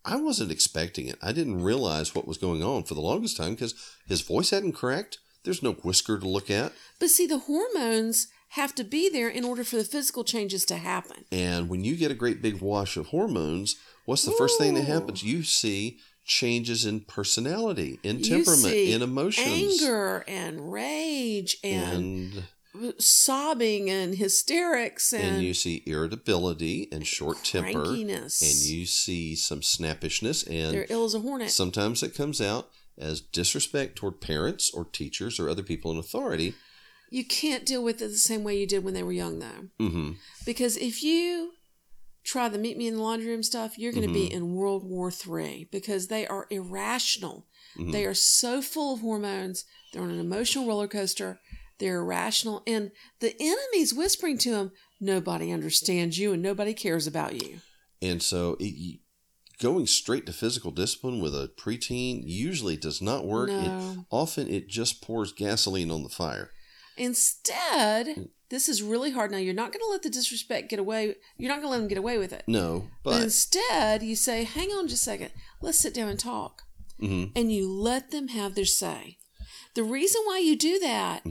I 0.08 0.16
wasn't 0.16 0.52
expecting 0.52 1.08
it. 1.08 1.20
I 1.22 1.34
didn't 1.34 1.62
realize 1.62 2.16
what 2.16 2.28
was 2.28 2.38
going 2.38 2.64
on 2.64 2.84
for 2.84 2.94
the 2.94 3.02
longest 3.02 3.36
time 3.36 3.56
because 3.56 3.76
his 4.08 4.22
voice 4.22 4.52
hadn't 4.52 4.72
cracked. 4.72 5.20
There's 5.44 5.62
no 5.62 5.74
whisker 5.74 6.18
to 6.18 6.28
look 6.28 6.50
at. 6.50 6.72
But 6.98 7.10
see, 7.10 7.28
the 7.28 7.40
hormones 7.40 8.28
have 8.52 8.74
to 8.76 8.86
be 8.86 9.10
there 9.10 9.28
in 9.28 9.44
order 9.44 9.66
for 9.66 9.76
the 9.76 9.84
physical 9.84 10.24
changes 10.24 10.64
to 10.66 10.78
happen. 10.78 11.26
And 11.30 11.68
when 11.68 11.84
you 11.84 11.98
get 11.98 12.10
a 12.12 12.16
great 12.16 12.42
big 12.42 12.62
wash 12.62 12.96
of 12.96 13.08
hormones, 13.08 13.76
what's 14.06 14.24
the 14.24 14.32
first 14.32 14.58
thing 14.58 14.76
that 14.76 14.86
happens? 14.86 15.24
You 15.24 15.44
see 15.44 16.00
changes 16.24 16.86
in 16.86 17.02
personality, 17.02 18.00
in 18.04 18.22
temperament, 18.22 18.74
in 18.74 19.02
emotions. 19.02 19.82
Anger 19.82 20.24
and 20.28 20.72
rage 20.72 21.58
and, 21.64 22.34
And 22.34 22.44
sobbing 23.00 23.90
and 23.90 24.16
hysterics 24.16 25.14
and, 25.14 25.24
and 25.38 25.44
you 25.44 25.54
see 25.54 25.84
irritability 25.86 26.88
and 26.92 27.06
short 27.06 27.44
temper. 27.44 27.84
And 27.86 28.00
you 28.00 28.86
see 28.86 29.36
some 29.36 29.62
snappishness 29.62 30.46
and 30.50 30.74
They're 30.74 30.86
ill 30.90 31.06
as 31.06 31.14
a 31.14 31.20
hornet. 31.20 31.52
sometimes 31.52 32.04
it 32.04 32.16
comes 32.16 32.40
out 32.42 32.70
as 32.98 33.22
disrespect 33.22 33.96
toward 33.96 34.22
parents 34.22 34.72
or 34.74 34.86
teachers 34.86 35.40
or 35.40 35.50
other 35.50 35.64
people 35.64 35.92
in 35.92 35.98
authority. 35.98 36.54
you 37.10 37.24
can't 37.26 37.66
deal 37.66 37.84
with 37.84 38.02
it 38.02 38.08
the 38.10 38.18
same 38.18 38.44
way 38.44 38.58
you 38.60 38.66
did 38.68 38.84
when 38.84 38.94
they 38.94 39.04
were 39.04 39.12
young, 39.14 39.40
though. 39.40 39.68
hmm 39.80 40.12
Because 40.46 40.78
if 40.78 41.04
you 41.04 41.52
try 42.24 42.50
the 42.50 42.58
meet 42.58 42.78
me 42.78 42.88
in 42.88 42.96
the 42.96 43.02
laundry 43.02 43.30
room 43.30 43.44
stuff, 43.44 43.78
you're 43.78 43.94
going 43.94 44.02
to 44.02 44.10
Mm-hmm. 44.14 44.28
be 44.30 44.34
in 44.34 44.54
World 44.56 44.84
War 44.84 45.10
Three 45.12 45.70
because 45.72 46.08
they 46.08 46.28
are 46.28 46.46
irrational. 46.50 47.46
Mhm. 47.78 47.92
They 47.94 48.06
are 48.06 48.14
so 48.14 48.62
full 48.62 48.96
of 48.96 49.00
hormones. 49.02 49.64
They're 49.94 50.02
on 50.02 50.10
an 50.12 50.20
emotional 50.20 50.68
roller 50.68 50.88
coaster. 50.90 51.40
They're 51.80 52.00
irrational. 52.00 52.64
And 52.68 52.92
the 53.20 53.36
enemy's 53.40 53.94
whispering 53.94 54.38
to 54.40 54.52
them, 54.52 54.72
nobody 55.00 55.52
understands 55.52 56.18
you 56.18 56.34
and 56.34 56.42
nobody 56.42 56.74
cares 56.74 57.06
about 57.08 57.42
you. 57.42 57.60
And 58.02 58.22
so 58.22 58.58
it, 58.60 59.00
going 59.60 59.88
straight 59.88 60.26
to 60.28 60.34
physical 60.34 60.72
discipline 60.72 61.20
with 61.20 61.34
a 61.36 61.52
preteen 61.60 62.22
usually 62.26 62.78
does 62.78 63.02
not 63.02 63.26
work. 63.26 63.50
It- 63.50 63.54
No. 63.68 64.06
often 64.12 64.48
it 64.48 64.68
just 64.68 65.02
pours 65.02 65.32
gasoline 65.32 65.92
on 65.92 66.04
the 66.04 66.10
fire. 66.10 66.52
Instead, 67.22 68.30
this 68.50 68.70
is 68.70 68.82
really 68.84 69.12
hard. 69.12 69.32
Now, 69.32 69.38
you're 69.38 69.54
not 69.54 69.72
going 69.72 69.82
to 69.86 69.90
let 69.92 70.04
the 70.04 70.10
disrespect 70.10 70.70
get 70.70 70.80
away. 70.80 71.16
You're 71.38 71.50
not 71.50 71.56
going 71.62 71.68
to 71.68 71.70
let 71.72 71.78
them 71.80 71.88
get 71.88 71.98
away 71.98 72.18
with 72.18 72.34
it. 72.34 72.44
No, 72.48 72.90
But 73.04 73.12
but 73.12 73.24
instead, 73.24 74.04
you 74.04 74.16
say, 74.16 74.44
hang 74.44 74.70
on 74.72 74.88
just 74.88 75.02
a 75.04 75.06
second. 75.06 75.32
Let's 75.62 75.80
sit 75.80 75.94
down 75.94 76.10
and 76.10 76.20
talk. 76.20 76.64
Mhm. 77.02 77.32
And 77.36 77.52
you 77.52 77.72
let 77.72 78.12
them 78.12 78.30
have 78.30 78.56
their 78.56 78.66
say. 78.66 79.18
The 79.76 79.84
reason 79.84 80.22
why 80.26 80.40
you 80.40 80.56
do 80.56 80.80
that 80.80 81.24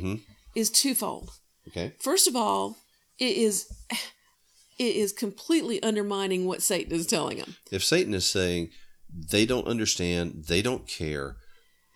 is 0.57 0.71
twofold. 0.71 1.31
okay, 1.69 1.93
First 2.01 2.27
of 2.27 2.35
all, 2.37 2.77
it 3.19 3.37
is 3.37 3.67
it 4.79 4.97
is 4.97 5.13
completely 5.13 5.83
undermining 5.83 6.47
what 6.47 6.63
Satan 6.63 6.93
is 6.93 7.07
telling 7.07 7.39
them. 7.39 7.57
If 7.71 7.85
Satan 7.85 8.15
is 8.15 8.29
saying 8.29 8.71
they 9.31 9.47
don't 9.47 9.67
understand, 9.69 10.45
they 10.49 10.63
don't 10.63 10.87
care, 10.89 11.37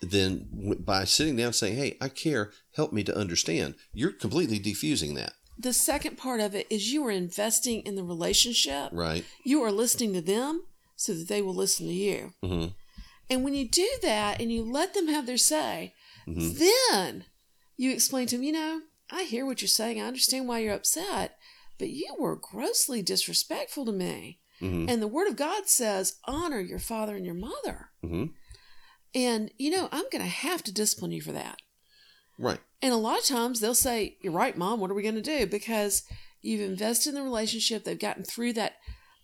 then 0.01 0.75
by 0.79 1.03
sitting 1.05 1.35
down 1.35 1.53
saying, 1.53 1.75
"Hey, 1.77 1.97
I 2.01 2.09
care, 2.09 2.51
help 2.75 2.91
me 2.93 3.03
to 3.03 3.15
understand," 3.15 3.75
you're 3.93 4.11
completely 4.13 4.59
defusing 4.59 5.15
that, 5.15 5.33
The 5.59 5.73
second 5.73 6.17
part 6.17 6.39
of 6.39 6.55
it 6.55 6.65
is 6.69 6.91
you 6.91 7.05
are 7.05 7.11
investing 7.11 7.81
in 7.81 7.95
the 7.95 8.03
relationship. 8.03 8.89
right? 8.93 9.23
You 9.45 9.61
are 9.63 9.71
listening 9.71 10.13
to 10.13 10.21
them 10.21 10.63
so 10.95 11.13
that 11.13 11.27
they 11.27 11.41
will 11.41 11.53
listen 11.55 11.85
to 11.87 11.93
you. 11.93 12.33
hmm 12.41 12.67
And 13.29 13.43
when 13.43 13.53
you 13.53 13.67
do 13.67 13.89
that 14.01 14.41
and 14.41 14.51
you 14.51 14.63
let 14.63 14.93
them 14.93 15.07
have 15.07 15.25
their 15.27 15.37
say, 15.37 15.93
Mhm. 16.27 16.57
then 16.57 17.25
you 17.81 17.91
explain 17.91 18.27
to 18.27 18.35
him, 18.35 18.43
you 18.43 18.51
know, 18.51 18.81
I 19.11 19.23
hear 19.23 19.45
what 19.45 19.61
you're 19.61 19.67
saying. 19.67 19.99
I 19.99 20.05
understand 20.05 20.47
why 20.47 20.59
you're 20.59 20.73
upset, 20.75 21.37
but 21.79 21.89
you 21.89 22.15
were 22.19 22.35
grossly 22.35 23.01
disrespectful 23.01 23.85
to 23.85 23.91
me. 23.91 24.39
hmm 24.59 24.85
And 24.87 25.01
the 25.01 25.07
Word 25.07 25.27
of 25.27 25.35
God 25.35 25.67
says, 25.67 26.15
honor 26.25 26.59
your 26.59 26.79
father 26.79 27.15
and 27.15 27.25
your 27.25 27.35
mother. 27.35 27.89
hmm 28.01 28.25
And, 29.13 29.51
you 29.57 29.71
know, 29.71 29.89
I'm 29.91 30.05
going 30.11 30.23
to 30.23 30.29
have 30.29 30.63
to 30.63 30.71
discipline 30.73 31.11
you 31.11 31.21
for 31.21 31.31
that. 31.31 31.57
Right. 32.37 32.59
And 32.81 32.93
a 32.93 32.97
lot 32.97 33.19
of 33.19 33.25
times 33.25 33.59
they'll 33.59 33.75
say, 33.75 34.17
You're 34.21 34.33
right, 34.33 34.57
mom, 34.57 34.79
what 34.79 34.89
are 34.89 34.95
we 34.95 35.03
going 35.03 35.15
to 35.15 35.21
do? 35.21 35.45
Because 35.45 36.03
you've 36.41 36.61
invested 36.61 37.09
in 37.09 37.15
the 37.15 37.23
relationship. 37.23 37.83
They've 37.83 37.99
gotten 37.99 38.23
through 38.23 38.53
that 38.53 38.73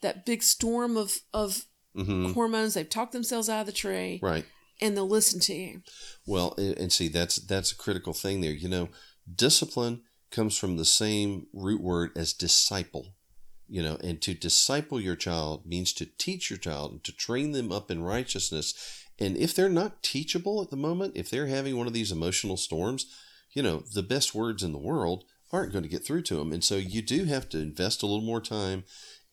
that 0.02 0.26
big 0.26 0.44
storm 0.44 0.98
of, 0.98 1.20
of 1.34 1.66
hmm 1.96 2.34
hormones. 2.34 2.74
They've 2.76 2.90
talked 2.90 3.14
themselves 3.14 3.50
out 3.50 3.62
of 3.62 3.66
the 3.66 3.72
tree 3.72 4.20
Right. 4.22 4.46
And 4.82 4.96
they'll 4.96 5.08
listen 5.08 5.40
to 5.42 5.54
you. 5.54 5.82
Well, 6.26 6.54
and 6.58 6.92
see, 6.92 7.08
that's 7.08 7.38
that's 7.38 7.72
a 7.72 7.78
critical 7.78 8.14
thing 8.14 8.42
there. 8.42 8.52
You 8.52 8.70
know, 8.70 8.90
discipline 9.34 10.02
comes 10.32 10.58
from 10.58 10.78
the 10.78 10.86
same 10.86 11.48
root 11.54 11.82
word 11.82 12.12
as 12.16 12.34
disciple. 12.34 13.14
You 13.70 13.84
know, 13.84 13.98
and 14.02 14.22
to 14.22 14.34
disciple 14.34 15.02
your 15.02 15.18
child 15.18 15.66
means 15.66 15.92
to 15.94 16.06
teach 16.06 16.50
your 16.50 16.60
child 16.60 16.92
and 16.94 17.04
to 17.04 17.12
train 17.12 17.52
them 17.52 17.72
up 17.72 17.92
in 17.92 18.02
righteousness. 18.02 19.04
And 19.20 19.36
if 19.36 19.54
they're 19.54 19.68
not 19.68 20.04
teachable 20.04 20.62
at 20.62 20.70
the 20.70 20.78
moment, 20.78 21.18
if 21.18 21.30
they're 21.30 21.48
having 21.48 21.76
one 21.76 21.88
of 21.88 21.94
these 21.94 22.12
emotional 22.12 22.56
storms, 22.56 23.08
you 23.52 23.62
know, 23.62 23.84
the 23.94 24.04
best 24.04 24.34
words 24.34 24.64
in 24.64 24.72
the 24.72 24.78
world 24.78 25.26
aren't 25.52 25.72
going 25.72 25.84
to 25.84 25.90
get 25.90 26.06
through 26.06 26.22
to 26.22 26.36
them. 26.36 26.54
And 26.54 26.64
so 26.64 26.76
you 26.76 27.02
do 27.02 27.26
have 27.26 27.50
to 27.50 27.60
invest 27.60 28.04
a 28.04 28.06
little 28.06 28.24
more 28.24 28.42
time 28.42 28.84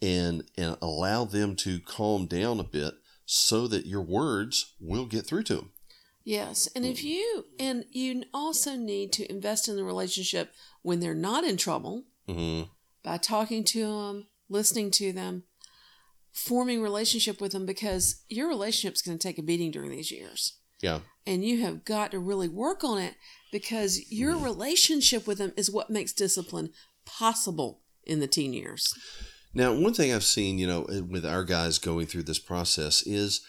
and 0.02 0.44
and 0.56 0.76
allow 0.82 1.24
them 1.24 1.54
to 1.56 1.80
calm 1.80 2.26
down 2.26 2.60
a 2.60 2.64
bit 2.64 2.94
so 3.24 3.66
that 3.68 3.86
your 3.86 4.02
words 4.02 4.74
will 4.80 5.06
get 5.06 5.26
through 5.26 5.44
to 5.44 5.56
them. 5.56 5.72
Yes. 6.24 6.68
And 6.74 6.86
if 6.86 7.04
you, 7.04 7.44
and 7.58 7.84
you 7.90 8.24
also 8.32 8.76
need 8.76 9.12
to 9.14 9.30
invest 9.30 9.68
in 9.68 9.76
the 9.76 9.84
relationship 9.84 10.52
when 10.82 11.00
they're 11.00 11.14
not 11.14 11.44
in 11.44 11.56
trouble 11.56 12.04
hmm 12.28 12.62
by 13.04 13.18
talking 13.18 13.62
to 13.62 13.86
them, 13.86 14.26
listening 14.48 14.90
to 14.90 15.12
them, 15.12 15.44
forming 16.32 16.80
relationship 16.80 17.40
with 17.40 17.52
them 17.52 17.66
because 17.66 18.22
your 18.30 18.48
relationship's 18.48 19.02
going 19.02 19.18
to 19.18 19.22
take 19.22 19.38
a 19.38 19.42
beating 19.42 19.70
during 19.70 19.90
these 19.90 20.10
years. 20.10 20.58
Yeah. 20.80 21.00
And 21.26 21.44
you 21.44 21.60
have 21.62 21.84
got 21.84 22.10
to 22.10 22.18
really 22.18 22.48
work 22.48 22.82
on 22.82 22.98
it 22.98 23.14
because 23.52 24.10
your 24.10 24.36
relationship 24.36 25.26
with 25.26 25.38
them 25.38 25.52
is 25.56 25.70
what 25.70 25.90
makes 25.90 26.12
discipline 26.12 26.70
possible 27.04 27.82
in 28.04 28.20
the 28.20 28.26
teen 28.26 28.52
years. 28.52 28.92
Now, 29.54 29.72
one 29.72 29.94
thing 29.94 30.12
I've 30.12 30.24
seen, 30.24 30.58
you 30.58 30.66
know, 30.66 30.84
eh, 30.84 31.00
with 31.00 31.24
our 31.24 31.44
guys 31.44 31.78
going 31.78 32.06
through 32.06 32.24
this 32.24 32.38
process 32.38 33.02
is 33.02 33.40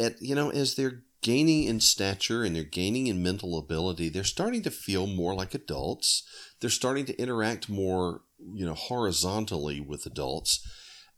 at, 0.00 0.20
you 0.20 0.34
know, 0.34 0.50
as 0.50 0.74
they're 0.74 1.02
gaining 1.22 1.64
in 1.64 1.78
stature 1.78 2.42
and 2.42 2.54
they're 2.54 2.64
gaining 2.64 3.06
in 3.06 3.22
mental 3.22 3.56
ability, 3.56 4.08
they're 4.08 4.24
starting 4.24 4.62
to 4.62 4.70
feel 4.70 5.06
more 5.06 5.34
like 5.34 5.54
adults. 5.54 6.24
They're 6.60 6.70
starting 6.70 7.04
to 7.06 7.16
interact 7.20 7.68
more, 7.68 8.22
you 8.52 8.66
know, 8.66 8.74
horizontally 8.74 9.80
with 9.80 10.04
adults. 10.04 10.66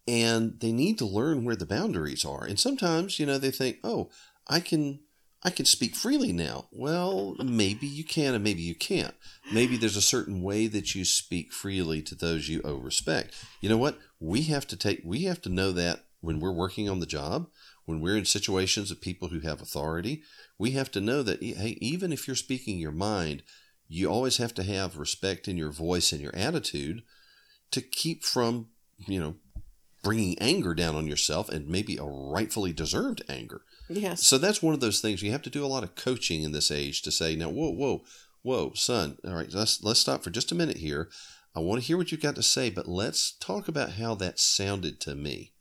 And 0.06 0.60
they 0.60 0.72
need 0.72 0.98
to 0.98 1.06
learn 1.06 1.44
where 1.44 1.56
the 1.56 1.64
boundaries 1.64 2.26
are. 2.26 2.44
And 2.44 2.60
sometimes, 2.60 3.18
you 3.18 3.24
know, 3.24 3.38
they 3.38 3.50
think, 3.50 3.78
oh, 3.82 4.10
I 4.46 4.60
can 4.60 5.00
I 5.44 5.50
can 5.50 5.66
speak 5.66 5.94
freely 5.94 6.32
now. 6.32 6.68
Well, 6.72 7.36
maybe 7.44 7.86
you 7.86 8.02
can 8.02 8.34
and 8.34 8.42
maybe 8.42 8.62
you 8.62 8.74
can't. 8.74 9.14
Maybe 9.52 9.76
there's 9.76 9.96
a 9.96 10.02
certain 10.02 10.42
way 10.42 10.66
that 10.68 10.94
you 10.94 11.04
speak 11.04 11.52
freely 11.52 12.00
to 12.02 12.14
those 12.14 12.48
you 12.48 12.62
owe 12.64 12.76
respect. 12.76 13.34
You 13.60 13.68
know 13.68 13.76
what? 13.76 13.98
We 14.20 14.42
have 14.42 14.66
to 14.68 14.76
take 14.76 15.02
we 15.04 15.24
have 15.24 15.42
to 15.42 15.50
know 15.50 15.70
that 15.72 16.04
when 16.22 16.40
we're 16.40 16.50
working 16.50 16.88
on 16.88 17.00
the 17.00 17.06
job, 17.06 17.48
when 17.84 18.00
we're 18.00 18.16
in 18.16 18.24
situations 18.24 18.90
of 18.90 19.02
people 19.02 19.28
who 19.28 19.40
have 19.40 19.60
authority, 19.60 20.22
we 20.58 20.70
have 20.70 20.90
to 20.92 21.00
know 21.00 21.22
that 21.22 21.42
hey, 21.42 21.76
even 21.80 22.10
if 22.10 22.26
you're 22.26 22.36
speaking 22.36 22.78
your 22.78 22.92
mind, 22.92 23.42
you 23.86 24.08
always 24.08 24.38
have 24.38 24.54
to 24.54 24.62
have 24.62 24.96
respect 24.96 25.46
in 25.46 25.58
your 25.58 25.70
voice 25.70 26.10
and 26.10 26.22
your 26.22 26.34
attitude 26.34 27.02
to 27.70 27.82
keep 27.82 28.24
from, 28.24 28.68
you 29.06 29.20
know, 29.20 29.34
bringing 30.02 30.38
anger 30.38 30.74
down 30.74 30.94
on 30.94 31.06
yourself 31.06 31.48
and 31.50 31.68
maybe 31.68 31.96
a 31.96 32.04
rightfully 32.04 32.72
deserved 32.72 33.22
anger. 33.28 33.62
Yes. 33.88 34.26
So 34.26 34.38
that's 34.38 34.62
one 34.62 34.74
of 34.74 34.80
those 34.80 35.00
things 35.00 35.22
you 35.22 35.32
have 35.32 35.42
to 35.42 35.50
do 35.50 35.64
a 35.64 35.68
lot 35.68 35.84
of 35.84 35.94
coaching 35.94 36.42
in 36.42 36.52
this 36.52 36.70
age 36.70 37.02
to 37.02 37.10
say, 37.10 37.36
now, 37.36 37.50
whoa, 37.50 37.70
whoa, 37.70 38.02
whoa, 38.42 38.72
son, 38.74 39.18
all 39.26 39.34
right, 39.34 39.52
let's 39.52 39.82
let's 39.82 40.00
stop 40.00 40.22
for 40.22 40.30
just 40.30 40.52
a 40.52 40.54
minute 40.54 40.78
here. 40.78 41.08
I 41.56 41.60
want 41.60 41.80
to 41.80 41.86
hear 41.86 41.96
what 41.96 42.10
you've 42.10 42.20
got 42.20 42.34
to 42.34 42.42
say, 42.42 42.68
but 42.68 42.88
let's 42.88 43.32
talk 43.38 43.68
about 43.68 43.92
how 43.92 44.14
that 44.16 44.38
sounded 44.40 45.00
to 45.02 45.14
me. 45.14 45.53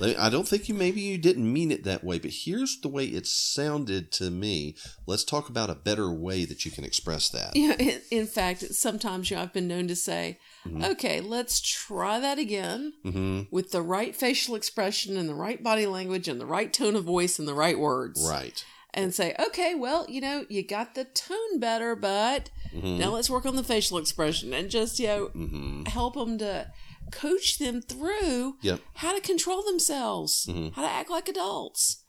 I 0.00 0.28
don't 0.30 0.46
think 0.46 0.68
you 0.68 0.74
maybe 0.74 1.00
you 1.00 1.18
didn't 1.18 1.50
mean 1.52 1.70
it 1.70 1.84
that 1.84 2.04
way, 2.04 2.18
but 2.18 2.30
here's 2.30 2.80
the 2.80 2.88
way 2.88 3.04
it 3.06 3.26
sounded 3.26 4.12
to 4.12 4.30
me. 4.30 4.76
Let's 5.06 5.24
talk 5.24 5.48
about 5.48 5.70
a 5.70 5.74
better 5.74 6.10
way 6.12 6.44
that 6.44 6.64
you 6.64 6.70
can 6.70 6.84
express 6.84 7.28
that. 7.30 7.56
Yeah, 7.56 7.74
in, 7.78 8.00
in 8.10 8.26
fact, 8.26 8.60
sometimes 8.74 9.30
you 9.30 9.36
know, 9.36 9.42
I've 9.42 9.52
been 9.52 9.68
known 9.68 9.88
to 9.88 9.96
say, 9.96 10.38
Mhm. 10.66 10.90
okay, 10.92 11.20
let's 11.20 11.60
try 11.60 12.20
that 12.20 12.38
again 12.38 12.92
hmm 13.02 13.42
with 13.50 13.70
the 13.70 13.82
right 13.82 14.14
facial 14.14 14.54
expression 14.54 15.16
and 15.16 15.28
the 15.28 15.34
right 15.34 15.62
body 15.62 15.86
language 15.86 16.28
and 16.28 16.40
the 16.40 16.46
right 16.46 16.72
tone 16.72 16.94
of 16.96 17.04
voice 17.04 17.38
and 17.38 17.48
the 17.48 17.54
right 17.54 17.78
words. 17.78 18.20
Right. 18.28 18.64
And 18.94 19.14
say, 19.14 19.34
okay, 19.38 19.74
well, 19.74 20.06
you 20.08 20.20
know, 20.20 20.44
you 20.48 20.62
got 20.66 20.94
the 20.94 21.04
tone 21.04 21.58
better, 21.58 21.94
but 21.96 22.50
hmm 22.70 22.98
now 22.98 23.10
let's 23.14 23.30
work 23.30 23.46
on 23.46 23.56
the 23.56 23.62
facial 23.62 23.98
expression 23.98 24.52
and 24.52 24.70
just, 24.70 24.98
you 24.98 25.06
know, 25.06 25.26
hmm 25.26 25.84
help 25.86 26.14
them 26.14 26.36
to 26.38 26.66
coach 27.10 27.58
them 27.58 27.80
through 27.82 28.56
Yep. 28.62 28.80
how 28.94 29.14
to 29.14 29.20
control 29.20 29.62
themselves, 29.62 30.46
Mhm. 30.46 30.72
how 30.72 30.82
to 30.82 30.88
act 30.90 31.10
like 31.10 31.28
adults. 31.28 32.04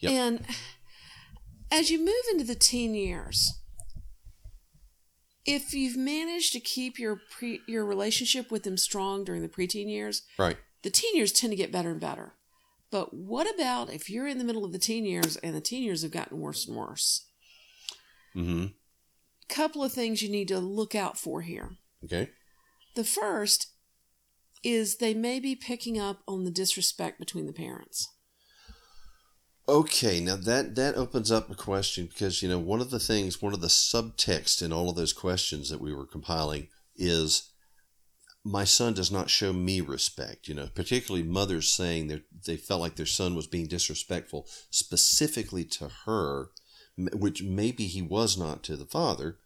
Yep. 0.00 0.12
And 0.12 0.46
as 1.70 1.90
you 1.90 1.98
move 1.98 2.24
into 2.30 2.44
the 2.44 2.54
teen 2.54 2.94
years, 2.94 3.52
if 5.44 5.72
you've 5.72 5.96
managed 5.96 6.52
to 6.52 6.60
keep 6.60 6.98
your 6.98 7.16
pre, 7.30 7.60
your 7.66 7.84
relationship 7.84 8.50
with 8.50 8.62
them 8.64 8.76
strong 8.76 9.24
during 9.24 9.42
the 9.42 9.48
preteen 9.48 9.88
years, 9.90 10.22
Right. 10.38 10.58
the 10.82 10.90
teen 10.90 11.16
years 11.16 11.32
tend 11.32 11.50
to 11.52 11.56
get 11.56 11.72
better 11.72 11.90
and 11.90 12.00
better. 12.00 12.34
But 12.90 13.12
what 13.14 13.52
about 13.52 13.92
if 13.92 14.08
you're 14.08 14.26
in 14.26 14.38
the 14.38 14.44
middle 14.44 14.64
of 14.64 14.72
the 14.72 14.78
teen 14.78 15.04
years 15.04 15.36
and 15.38 15.54
the 15.54 15.60
teen 15.60 15.82
years 15.82 16.02
have 16.02 16.10
gotten 16.10 16.38
worse 16.38 16.66
and 16.66 16.76
worse? 16.76 17.26
hmm 18.32 18.66
Couple 19.48 19.82
of 19.82 19.92
things 19.94 20.20
you 20.22 20.28
need 20.28 20.48
to 20.48 20.58
look 20.60 20.94
out 20.94 21.18
for 21.18 21.40
here. 21.40 21.78
Okay. 22.04 22.30
The 22.94 23.04
first 23.04 23.68
is 24.62 24.96
they 24.96 25.14
may 25.14 25.40
be 25.40 25.54
picking 25.54 25.98
up 25.98 26.22
on 26.26 26.44
the 26.44 26.50
disrespect 26.50 27.18
between 27.18 27.46
the 27.46 27.52
parents. 27.52 28.08
Okay, 29.68 30.18
now 30.18 30.36
that 30.36 30.76
that 30.76 30.96
opens 30.96 31.30
up 31.30 31.50
a 31.50 31.54
question 31.54 32.06
because 32.06 32.42
you 32.42 32.48
know 32.48 32.58
one 32.58 32.80
of 32.80 32.90
the 32.90 32.98
things, 32.98 33.42
one 33.42 33.52
of 33.52 33.60
the 33.60 33.66
subtext 33.66 34.62
in 34.62 34.72
all 34.72 34.88
of 34.88 34.96
those 34.96 35.12
questions 35.12 35.68
that 35.68 35.80
we 35.80 35.92
were 35.92 36.06
compiling 36.06 36.68
is 36.96 37.52
my 38.44 38.64
son 38.64 38.94
does 38.94 39.12
not 39.12 39.28
show 39.28 39.52
me 39.52 39.82
respect. 39.82 40.48
You 40.48 40.54
know, 40.54 40.68
particularly 40.74 41.26
mothers 41.26 41.68
saying 41.70 42.08
they 42.08 42.22
they 42.46 42.56
felt 42.56 42.80
like 42.80 42.96
their 42.96 43.04
son 43.04 43.34
was 43.34 43.46
being 43.46 43.66
disrespectful 43.66 44.46
specifically 44.70 45.64
to 45.66 45.90
her, 46.06 46.48
which 46.96 47.42
maybe 47.42 47.86
he 47.86 48.00
was 48.00 48.38
not 48.38 48.62
to 48.64 48.76
the 48.76 48.86
father, 48.86 49.38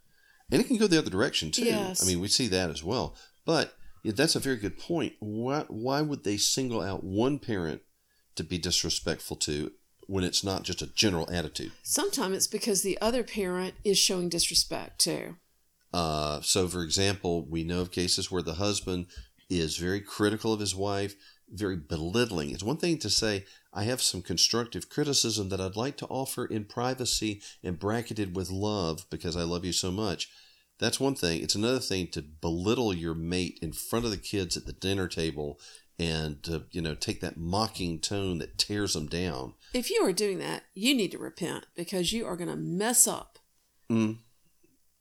and 0.53 0.61
it 0.61 0.69
can 0.69 0.77
go 0.77 0.87
the 0.87 0.99
other 0.99 1.11
direction 1.11 1.51
too. 1.51 1.65
Yes. 1.65 2.01
I 2.01 2.07
mean, 2.07 2.21
we 2.21 2.29
see 2.29 2.47
that 2.47 2.71
as 2.71 2.85
well. 2.85 3.17
But 3.45 3.75
yeah, 4.03 4.13
that's 4.15 4.37
a 4.37 4.41
very 4.41 4.57
good 4.57 4.79
point. 4.79 5.15
Why 5.21 5.65
why 5.69 6.03
would 6.03 6.25
they 6.25 6.37
single 6.37 6.81
out 6.81 7.05
one 7.05 7.39
parent 7.39 7.83
to 8.35 8.45
be 8.45 8.59
disrespectful 8.59 9.37
to 9.37 9.73
when 10.07 10.25
it's 10.25 10.45
not 10.45 10.63
just 10.63 10.83
a 10.83 10.87
general 10.95 11.29
attitude. 11.31 11.73
Sometimes 11.83 12.37
it's 12.37 12.47
because 12.47 12.83
the 12.83 12.99
other 13.01 13.23
parent 13.23 13.75
is 13.85 13.99
showing 13.99 14.29
disrespect 14.29 15.01
too. 15.01 15.37
Uh, 15.93 16.41
so, 16.41 16.69
for 16.69 16.83
example, 16.83 17.47
we 17.49 17.65
know 17.65 17.81
of 17.81 17.91
cases 17.91 18.31
where 18.31 18.43
the 18.43 18.55
husband 18.55 19.07
is 19.51 19.77
very 19.77 20.01
critical 20.01 20.53
of 20.53 20.61
his 20.61 20.75
wife, 20.75 21.15
very 21.51 21.77
belittling. 21.77 22.51
It's 22.51 22.63
one 22.63 22.79
thing 22.79 22.99
to 22.99 23.11
say, 23.11 23.45
I 23.75 23.85
have 23.85 24.01
some 24.01 24.23
constructive 24.23 24.89
criticism 24.89 25.51
that 25.51 25.61
I'd 25.61 25.77
like 25.77 25.97
to 25.99 26.07
offer 26.07 26.47
in 26.47 26.65
privacy 26.65 27.43
and 27.63 27.79
bracketed 27.79 28.35
with 28.35 28.51
love 28.51 29.07
because 29.11 29.37
I 29.37 29.43
love 29.43 29.65
you 29.65 29.73
so 29.73 29.91
much. 29.91 30.31
That's 30.83 30.99
one 30.99 31.15
thing. 31.15 31.41
It's 31.43 31.55
another 31.55 31.79
thing 31.79 32.09
to 32.09 32.21
belittle 32.23 32.93
your 32.93 33.15
mate 33.15 33.61
in 33.63 33.73
front 33.73 34.05
of 34.05 34.11
the 34.11 34.17
kids 34.17 34.57
at 34.57 34.67
the 34.67 34.73
dinner 34.73 35.07
table 35.07 35.61
and 35.97 36.43
to, 36.43 36.65
you 36.73 36.83
know, 36.83 36.97
take 36.97 37.21
that 37.21 37.37
mocking 37.37 38.01
tone 38.01 38.39
that 38.39 38.59
tears 38.59 38.95
them 38.95 39.07
down. 39.07 39.55
If 39.73 39.91
you 39.91 40.03
are 40.05 40.13
doing 40.13 40.39
that, 40.41 40.65
you 40.75 40.93
need 40.97 41.13
to 41.13 41.19
repent 41.19 41.67
because 41.77 42.13
you 42.13 42.27
are 42.27 42.37
going 42.37 42.51
to 42.51 42.57
mess 42.57 43.07
up 43.07 43.39
Mm. 43.89 44.19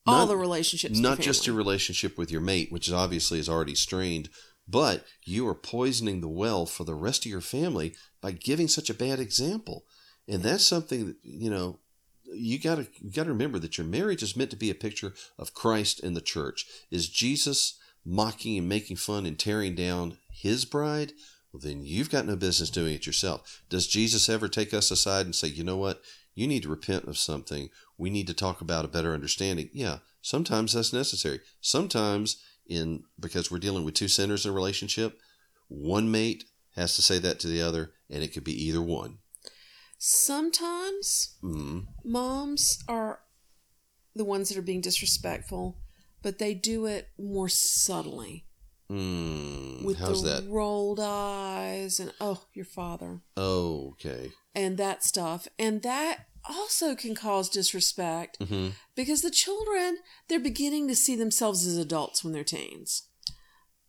all 0.05 0.19
Not- 0.19 0.25
the 0.27 0.37
relationships. 0.37 0.99
not 0.99 1.19
just 1.19 1.47
your 1.47 1.55
relationship 1.55 2.15
with 2.15 2.29
your 2.29 2.41
mate, 2.41 2.71
which 2.71 2.91
obviously 2.91 3.39
is 3.39 3.49
already 3.49 3.73
strained, 3.73 4.29
but 4.67 5.05
you 5.25 5.47
are 5.47 5.55
poisoning 5.55 6.21
the 6.21 6.27
well 6.29 6.67
for 6.67 6.83
the 6.83 6.93
rest 6.95 7.25
of 7.25 7.31
your 7.31 7.41
family 7.41 7.95
by 8.21 8.31
giving 8.31 8.67
such 8.67 8.89
a 8.91 8.93
bad 8.93 9.19
example. 9.19 9.85
And 10.27 10.43
that's 10.43 10.63
something 10.63 11.07
that, 11.07 11.17
you 11.23 11.49
know, 11.49 11.79
you 12.33 12.59
got 12.59 12.75
to 12.75 12.87
got 13.09 13.23
to 13.23 13.29
remember 13.29 13.59
that 13.59 13.77
your 13.77 13.87
marriage 13.87 14.23
is 14.23 14.35
meant 14.35 14.51
to 14.51 14.57
be 14.57 14.69
a 14.69 14.75
picture 14.75 15.13
of 15.37 15.53
Christ 15.53 16.01
and 16.01 16.15
the 16.15 16.21
church. 16.21 16.65
Is 16.89 17.09
Jesus 17.09 17.77
mocking 18.05 18.57
and 18.57 18.67
making 18.69 18.97
fun 18.97 19.25
and 19.25 19.37
tearing 19.37 19.75
down 19.75 20.17
his 20.31 20.65
bride? 20.65 21.13
Well, 21.51 21.61
then 21.61 21.83
you've 21.83 22.09
got 22.09 22.25
no 22.25 22.35
business 22.35 22.69
doing 22.69 22.93
it 22.93 23.05
yourself. 23.05 23.61
Does 23.69 23.87
Jesus 23.87 24.29
ever 24.29 24.47
take 24.47 24.73
us 24.73 24.91
aside 24.91 25.25
and 25.25 25.35
say, 25.35 25.47
"You 25.47 25.63
know 25.63 25.77
what? 25.77 26.01
You 26.33 26.47
need 26.47 26.63
to 26.63 26.69
repent 26.69 27.05
of 27.05 27.17
something. 27.17 27.69
We 27.97 28.09
need 28.09 28.27
to 28.27 28.33
talk 28.33 28.61
about 28.61 28.85
a 28.85 28.89
better 28.89 29.13
understanding." 29.13 29.69
Yeah, 29.73 29.99
sometimes 30.21 30.73
that's 30.73 30.93
necessary. 30.93 31.41
Sometimes 31.59 32.37
in 32.65 33.03
because 33.19 33.51
we're 33.51 33.59
dealing 33.59 33.83
with 33.83 33.95
two 33.95 34.07
sinners 34.07 34.45
in 34.45 34.51
a 34.51 34.55
relationship, 34.55 35.19
one 35.67 36.09
mate 36.09 36.45
has 36.75 36.95
to 36.95 37.01
say 37.01 37.19
that 37.19 37.39
to 37.39 37.47
the 37.47 37.61
other 37.61 37.93
and 38.09 38.23
it 38.23 38.33
could 38.33 38.43
be 38.43 38.65
either 38.65 38.81
one. 38.81 39.19
Sometimes 40.03 41.35
Mm. 41.43 41.85
moms 42.03 42.79
are 42.87 43.21
the 44.15 44.25
ones 44.25 44.49
that 44.49 44.57
are 44.57 44.63
being 44.63 44.81
disrespectful, 44.81 45.77
but 46.23 46.39
they 46.39 46.55
do 46.55 46.87
it 46.87 47.09
more 47.19 47.47
subtly 47.47 48.47
Mm. 48.89 49.83
with 49.83 49.97
How's 49.99 50.23
the 50.23 50.41
that? 50.41 50.49
rolled 50.49 50.99
eyes 50.99 51.99
and 51.99 52.11
oh, 52.19 52.45
your 52.55 52.65
father 52.65 53.21
Oh, 53.37 53.89
okay. 53.91 54.31
and 54.55 54.75
that 54.79 55.03
stuff. 55.05 55.47
And 55.59 55.83
that 55.83 56.25
also 56.49 56.95
can 56.95 57.13
cause 57.13 57.47
disrespect 57.47 58.37
hmm 58.41 58.69
because 58.95 59.21
the 59.21 59.29
children 59.29 59.99
they're 60.27 60.39
beginning 60.39 60.87
to 60.87 60.95
see 60.95 61.15
themselves 61.15 61.63
as 61.67 61.77
adults 61.77 62.23
when 62.23 62.33
they're 62.33 62.43
teens. 62.43 63.03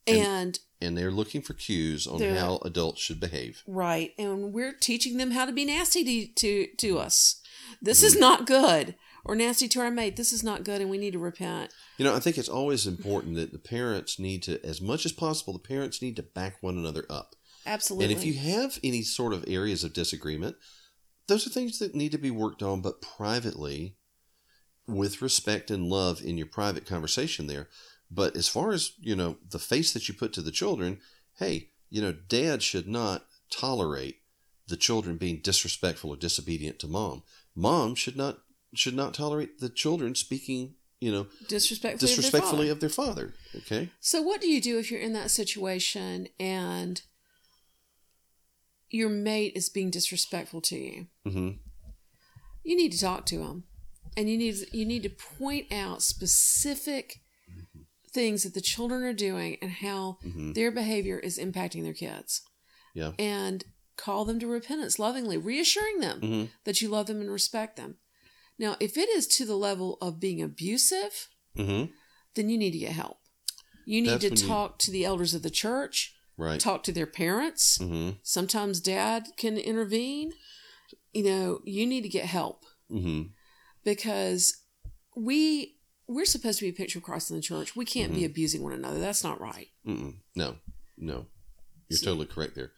And- 0.06 0.18
and 0.18 0.58
And 0.80 0.98
they're 0.98 1.12
looking 1.12 1.42
for 1.42 1.54
cues 1.54 2.06
on 2.08 2.20
how 2.20 2.58
adults 2.64 3.00
should 3.00 3.20
behave. 3.20 3.62
Right, 3.66 4.12
and 4.18 4.52
we're 4.52 4.72
teaching 4.72 5.16
them 5.16 5.30
how 5.30 5.44
to 5.44 5.52
be 5.52 5.64
nasty 5.64 6.02
to 6.04 6.32
to, 6.34 6.74
to 6.78 6.98
us. 6.98 7.40
This 7.80 7.98
Mm-hmm. 7.98 8.06
is 8.08 8.16
not 8.18 8.46
good, 8.46 8.96
or 9.24 9.36
nasty 9.36 9.68
to 9.68 9.80
our 9.80 9.90
mate. 9.92 10.16
This 10.16 10.32
is 10.32 10.42
not 10.42 10.64
good, 10.64 10.80
and 10.80 10.90
we 10.90 10.98
need 10.98 11.12
to 11.12 11.20
repent. 11.20 11.72
You 11.98 12.04
know, 12.04 12.14
I 12.16 12.18
think 12.20 12.36
it's 12.36 12.48
always 12.48 12.86
important 12.86 13.36
that 13.36 13.52
the 13.52 13.58
parents 13.60 14.18
need 14.18 14.42
to, 14.44 14.64
as 14.66 14.80
much 14.80 15.06
as 15.06 15.12
possible, 15.12 15.52
the 15.52 15.60
parents 15.60 16.02
need 16.02 16.16
to 16.16 16.22
back 16.24 16.56
one 16.62 16.76
another 16.76 17.06
up. 17.08 17.36
Absolutely. 17.64 18.06
And 18.06 18.12
if 18.18 18.24
you 18.26 18.34
have 18.34 18.80
any 18.82 19.02
sort 19.02 19.32
of 19.32 19.44
areas 19.46 19.84
of 19.84 19.92
disagreement, 19.92 20.56
those 21.28 21.46
are 21.46 21.50
things 21.50 21.78
that 21.78 21.94
need 21.94 22.10
to 22.10 22.18
be 22.18 22.32
worked 22.32 22.60
on, 22.64 22.80
but 22.80 23.00
privately, 23.00 23.96
with 24.88 25.22
respect 25.22 25.70
and 25.70 25.84
love 25.86 26.20
in 26.20 26.36
your 26.36 26.48
private 26.48 26.84
conversation 26.86 27.46
there. 27.46 27.68
But 28.14 28.36
as 28.36 28.46
far 28.46 28.72
as, 28.72 28.92
you 29.00 29.16
know, 29.16 29.38
the 29.48 29.58
face 29.58 29.92
that 29.94 30.06
you 30.06 30.14
put 30.14 30.34
to 30.34 30.42
the 30.42 30.50
children, 30.50 30.98
hey, 31.38 31.70
you 31.88 32.02
know, 32.02 32.12
dad 32.12 32.62
should 32.62 32.86
not 32.86 33.24
tolerate 33.50 34.16
the 34.68 34.76
children 34.76 35.16
being 35.16 35.40
disrespectful 35.42 36.10
or 36.10 36.16
disobedient 36.16 36.78
to 36.80 36.86
mom. 36.86 37.22
Mom 37.54 37.94
should 37.94 38.16
not 38.16 38.38
should 38.74 38.94
not 38.94 39.12
tolerate 39.12 39.60
the 39.60 39.68
children 39.68 40.14
speaking, 40.14 40.74
you 41.00 41.12
know, 41.12 41.26
disrespectfully, 41.48 42.08
disrespectfully 42.08 42.68
Of 42.70 42.80
their 42.80 42.88
of 42.88 42.96
their 42.96 43.04
father. 43.04 43.34
Okay? 43.56 43.90
so, 44.00 44.22
what 44.22 44.40
do 44.40 44.48
you 44.48 44.60
do 44.60 44.78
if 44.78 44.90
you're 44.90 45.00
in 45.00 45.12
that 45.14 45.30
situation 45.30 46.28
and 46.38 47.02
your 48.88 49.10
mate 49.10 49.52
is 49.54 49.68
being 49.68 49.90
disrespectful 49.90 50.60
to 50.62 50.76
you? 50.76 51.06
hmm 51.24 51.50
You 52.62 52.76
need 52.76 52.92
to 52.92 53.00
talk 53.00 53.26
to 53.26 53.42
him, 53.42 53.64
and 54.16 54.30
you 54.30 54.36
need 54.36 54.56
you 54.72 54.84
need 54.84 55.02
to 55.02 55.10
point 55.10 55.72
out 55.72 56.02
specific 56.02 57.21
things 58.12 58.42
that 58.42 58.54
the 58.54 58.60
children 58.60 59.02
are 59.04 59.12
doing 59.14 59.56
and 59.62 59.70
how 59.70 60.18
hmm 60.22 60.52
their 60.52 60.70
behavior 60.70 61.18
is 61.18 61.38
impacting 61.38 61.82
their 61.82 61.94
kids. 61.94 62.42
Yeah. 62.94 63.12
and 63.18 63.64
call 63.96 64.24
them 64.26 64.38
to 64.40 64.46
repentance 64.46 64.98
lovingly, 64.98 65.36
reassuring 65.38 66.00
them 66.00 66.20
hmm 66.20 66.44
that 66.64 66.80
you 66.82 66.88
love 66.88 67.06
them 67.06 67.20
and 67.20 67.30
respect 67.30 67.76
them. 67.76 67.96
Now, 68.58 68.76
if 68.80 68.96
it 68.98 69.08
is 69.08 69.26
to 69.28 69.44
the 69.46 69.56
level 69.56 69.96
of 70.02 70.20
being 70.20 70.42
abusive, 70.42 71.28
hmm 71.56 71.84
then 72.34 72.48
you 72.48 72.56
need 72.58 72.72
to 72.72 72.78
get 72.78 72.92
help. 72.92 73.18
You 73.84 74.00
need 74.02 74.20
That's 74.20 74.24
to 74.24 74.30
when 74.30 74.38
you- 74.38 74.46
talk 74.48 74.78
to 74.80 74.90
the 74.90 75.04
elders 75.04 75.34
of 75.34 75.42
the 75.42 75.50
church, 75.50 76.14
Right. 76.36 76.60
talk 76.60 76.82
to 76.84 76.92
their 76.92 77.06
parents. 77.06 77.76
hmm 77.78 78.10
Sometimes 78.22 78.80
dad 78.80 79.28
can 79.36 79.56
intervene. 79.58 80.32
You 81.12 81.24
know, 81.24 81.60
you 81.64 81.86
need 81.86 82.02
to 82.02 82.08
get 82.08 82.26
help 82.26 82.64
hmm 82.88 83.22
because 83.84 84.58
we 85.16 85.76
we're 86.14 86.24
supposed 86.24 86.58
to 86.58 86.64
be 86.64 86.70
a 86.70 86.72
picture 86.72 86.98
of 86.98 87.04
Christ 87.04 87.30
in 87.30 87.36
the 87.36 87.42
church. 87.42 87.74
We 87.76 87.84
can't 87.84 88.10
Mm-hmm. 88.12 88.20
be 88.20 88.24
abusing 88.26 88.62
one 88.62 88.72
another. 88.72 88.98
That's 89.00 89.24
not 89.24 89.40
right. 89.40 89.68
Mm-mm. 89.86 90.16
No, 90.34 90.56
no, 90.96 91.26
you're 91.88 91.98
So- 91.98 92.06
totally 92.06 92.26
correct 92.26 92.54
there. 92.54 92.72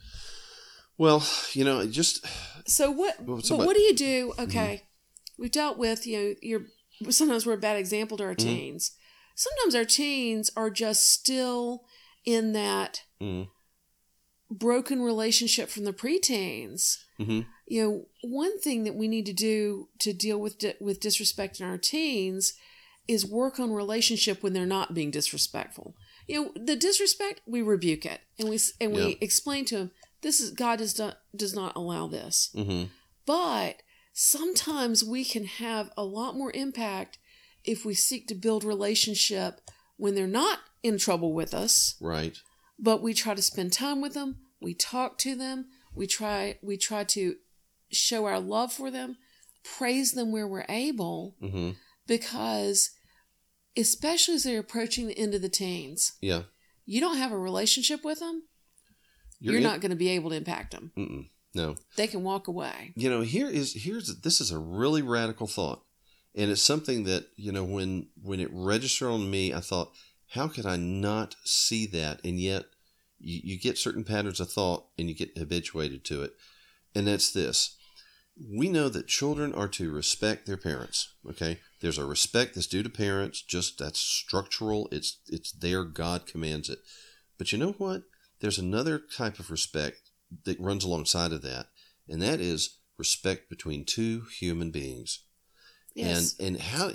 Well, 0.97 1.27
you 1.53 1.65
know, 1.65 1.87
just 1.87 2.25
So 2.67 2.91
what? 2.91 3.25
But 3.27 3.49
what 3.51 3.75
do 3.77 3.83
you 3.83 3.95
do? 3.95 4.33
Okay, 4.39 4.85
we've 5.39 5.51
dealt 5.51 5.77
with 5.77 6.07
you 6.07 6.19
know 6.19 6.35
you're 6.41 6.67
sometimes 7.11 7.45
we're 7.45 7.55
a 7.55 7.59
bad 7.59 7.77
example 7.77 8.17
to 8.19 8.25
our 8.25 8.35
Mhm. 8.35 8.39
teens. 8.39 8.93
Sometimes 9.35 9.75
our 9.75 9.85
teens 9.85 10.51
are 10.57 10.71
just 10.71 11.09
still 11.11 11.85
in 12.25 12.53
that 12.53 13.01
mm, 13.21 13.49
broken 14.51 15.03
relationship 15.03 15.69
from 15.69 15.85
the 15.85 15.93
preteens. 15.93 16.99
hmm 17.19 17.41
You 17.67 17.83
know, 17.83 18.07
one 18.23 18.61
thing 18.61 18.85
that 18.85 18.95
we 18.95 19.09
need 19.09 19.27
to 19.27 19.33
do 19.33 19.89
to 20.01 20.13
deal 20.13 20.39
with 20.39 20.59
di- 20.59 20.77
with 20.81 21.01
disrespect 21.01 21.61
in 21.61 21.67
our 21.67 21.79
teens 21.79 22.53
is 23.07 23.27
work 23.27 23.59
on 23.61 23.73
relationship 23.73 24.43
when 24.43 24.53
they're 24.53 24.67
not 24.67 24.95
being 24.95 25.11
disrespectful. 25.11 25.97
You 26.27 26.43
know, 26.43 26.53
the 26.57 26.77
disrespect 26.77 27.43
we 27.47 27.61
rebuke 27.63 28.07
it. 28.07 28.21
And 28.39 28.49
we 28.49 28.59
and 28.81 28.93
we 28.93 29.19
explain 29.21 29.65
to 29.67 29.77
them 29.77 29.91
this 30.23 30.41
is 30.41 30.51
God 30.51 30.79
does 30.79 30.99
not 30.99 31.19
does 31.37 31.55
not 31.55 31.77
allow 31.77 32.07
this. 32.07 32.51
hmm 32.55 32.85
But 33.27 33.83
sometimes 34.13 35.05
we 35.05 35.25
can 35.25 35.45
have 35.45 35.91
a 35.97 36.05
lot 36.05 36.37
more 36.37 36.53
impact 36.55 37.19
if 37.65 37.85
we 37.85 37.95
seek 37.95 38.27
to 38.29 38.35
build 38.35 38.65
relationship 38.65 39.61
when 39.97 40.15
they're 40.15 40.27
not 40.27 40.61
in 40.83 40.99
trouble 40.99 41.33
with 41.33 41.55
us, 41.55 41.97
right, 42.01 42.37
but 42.79 43.03
we 43.03 43.15
try 43.15 43.35
to 43.35 43.41
spend 43.43 43.73
time 43.73 44.01
with 44.03 44.13
them, 44.15 44.37
we 44.61 44.75
talk 44.75 45.17
to 45.19 45.35
them, 45.35 45.67
we 45.95 46.07
try 46.07 46.59
we 46.63 46.77
try 46.77 47.05
to 47.05 47.37
show 47.91 48.27
our 48.27 48.41
love 48.41 48.73
for 48.73 48.91
them, 48.91 49.17
praise 49.63 50.13
them 50.13 50.33
where 50.33 50.47
we're 50.49 50.67
able 50.69 51.37
hmm 51.41 51.71
because 52.07 52.91
especially 53.77 54.35
as 54.35 54.43
they're 54.45 54.61
approaching 54.61 55.07
the 55.07 55.19
end 55.19 55.35
of 55.35 55.43
the 55.43 55.49
teens, 55.49 56.13
yeah, 56.21 56.43
you 56.87 57.01
don't 57.01 57.17
have 57.19 57.33
a 57.33 57.39
relationship 57.39 58.05
with 58.05 58.21
them, 58.21 58.43
you're, 59.41 59.57
in- 59.57 59.63
not 59.63 59.81
going 59.81 59.91
to 59.91 59.97
be 59.97 60.09
able 60.11 60.31
to 60.31 60.37
impact 60.37 60.73
them. 60.73 60.93
Mm-mm. 60.97 61.29
No, 61.57 61.77
They 61.97 62.09
can 62.09 62.25
walk 62.25 62.49
away. 62.49 62.93
you 62.97 63.09
know, 63.09 63.21
here 63.21 63.49
is 63.49 63.75
here's 63.85 64.09
this 64.23 64.41
is 64.41 64.51
a 64.51 64.59
really 64.59 65.03
radical 65.03 65.47
thought, 65.47 65.85
and 66.35 66.51
it's 66.51 66.61
something 66.63 67.05
that 67.05 67.29
you 67.37 67.53
know 67.53 67.63
when 67.65 68.09
when 68.21 68.41
it 68.41 68.51
registered 68.53 69.09
on 69.09 69.31
me, 69.31 69.55
I 69.55 69.61
thought, 69.61 69.93
how 70.31 70.49
could 70.49 70.67
I 70.67 70.75
not 70.77 71.37
see 71.45 71.87
that? 71.87 72.21
And 72.25 72.41
yet, 72.41 72.65
you, 73.21 73.41
you 73.45 73.59
get 73.61 73.79
certain 73.79 74.03
patterns 74.03 74.41
of 74.41 74.51
thought, 74.51 74.87
and 74.99 75.09
you 75.09 75.15
get 75.15 75.39
habituated 75.39 76.05
to 76.07 76.23
it, 76.25 76.33
and 76.93 77.07
that's 77.07 77.31
this. 77.33 77.77
We 78.37 78.69
know 78.69 78.89
that 78.89 79.07
children 79.07 79.55
are 79.55 79.69
to 79.69 79.93
respect 79.93 80.47
their 80.47 80.57
parents. 80.57 81.15
Okay, 81.29 81.61
there's 81.81 81.99
a 81.99 82.05
respect 82.05 82.55
that's 82.55 82.67
due 82.67 82.83
to 82.83 82.91
parents. 82.91 83.43
Just 83.43 83.79
that's 83.79 84.01
structural. 84.01 84.89
It's 84.91 85.19
it's 85.29 85.53
there. 85.53 85.85
God 85.85 86.27
commands 86.27 86.69
it. 86.69 86.81
But 87.39 87.53
you 87.53 87.59
know 87.59 87.73
what? 87.73 88.03
There's 88.41 88.59
another 88.59 88.99
type 88.99 89.39
of 89.39 89.51
respect 89.51 90.11
that 90.45 90.61
runs 90.61 90.85
alongside 90.85 91.33
of 91.33 91.43
that, 91.43 91.67
and 92.09 92.21
that 92.23 92.41
is 92.41 92.79
respect 92.99 93.49
between 93.49 93.85
two 93.85 94.25
human 94.39 94.71
beings. 94.71 95.21
Yes. 95.95 96.35
And 96.39 96.47
and 96.49 96.61
how 96.61 96.91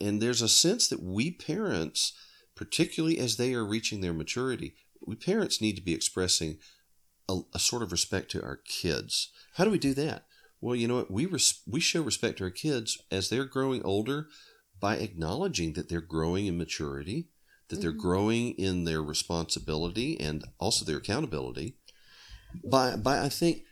and 0.00 0.20
there's 0.20 0.42
a 0.42 0.48
sense 0.48 0.88
that 0.88 1.02
we 1.02 1.30
parents, 1.30 2.12
particularly 2.54 3.18
as 3.18 3.36
they 3.36 3.54
are 3.54 3.64
reaching 3.64 4.00
their 4.00 4.12
maturity, 4.12 4.74
we 5.06 5.16
parents 5.16 5.60
need 5.60 5.76
to 5.76 5.82
be 5.82 5.94
expressing 5.94 6.58
a, 7.28 7.40
a 7.54 7.58
sort 7.58 7.82
of 7.82 7.92
respect 7.92 8.30
to 8.32 8.42
our 8.42 8.56
kids. 8.56 9.30
How 9.54 9.64
do 9.64 9.70
we 9.70 9.78
do 9.78 9.94
that? 9.94 10.24
Well, 10.60 10.76
you 10.76 10.86
know 10.88 10.96
what? 10.96 11.10
We 11.10 11.26
res- 11.26 11.62
we 11.66 11.80
show 11.80 12.02
respect 12.02 12.38
to 12.38 12.44
our 12.44 12.50
kids 12.50 12.98
as 13.10 13.28
they're 13.28 13.44
growing 13.46 13.82
older 13.82 14.28
by 14.78 14.96
acknowledging 14.96 15.72
that 15.74 15.88
they're 15.88 16.00
growing 16.00 16.46
in 16.46 16.58
maturity, 16.58 17.28
that 17.68 17.80
they're 17.80 17.92
Mhm. 17.92 17.98
growing 17.98 18.54
in 18.58 18.84
their 18.84 19.02
responsibility 19.02 20.18
and 20.20 20.44
also 20.58 20.84
their 20.84 20.98
accountability. 20.98 21.76
By 22.64 22.96
by, 22.96 23.24
I 23.24 23.28
think 23.28 23.64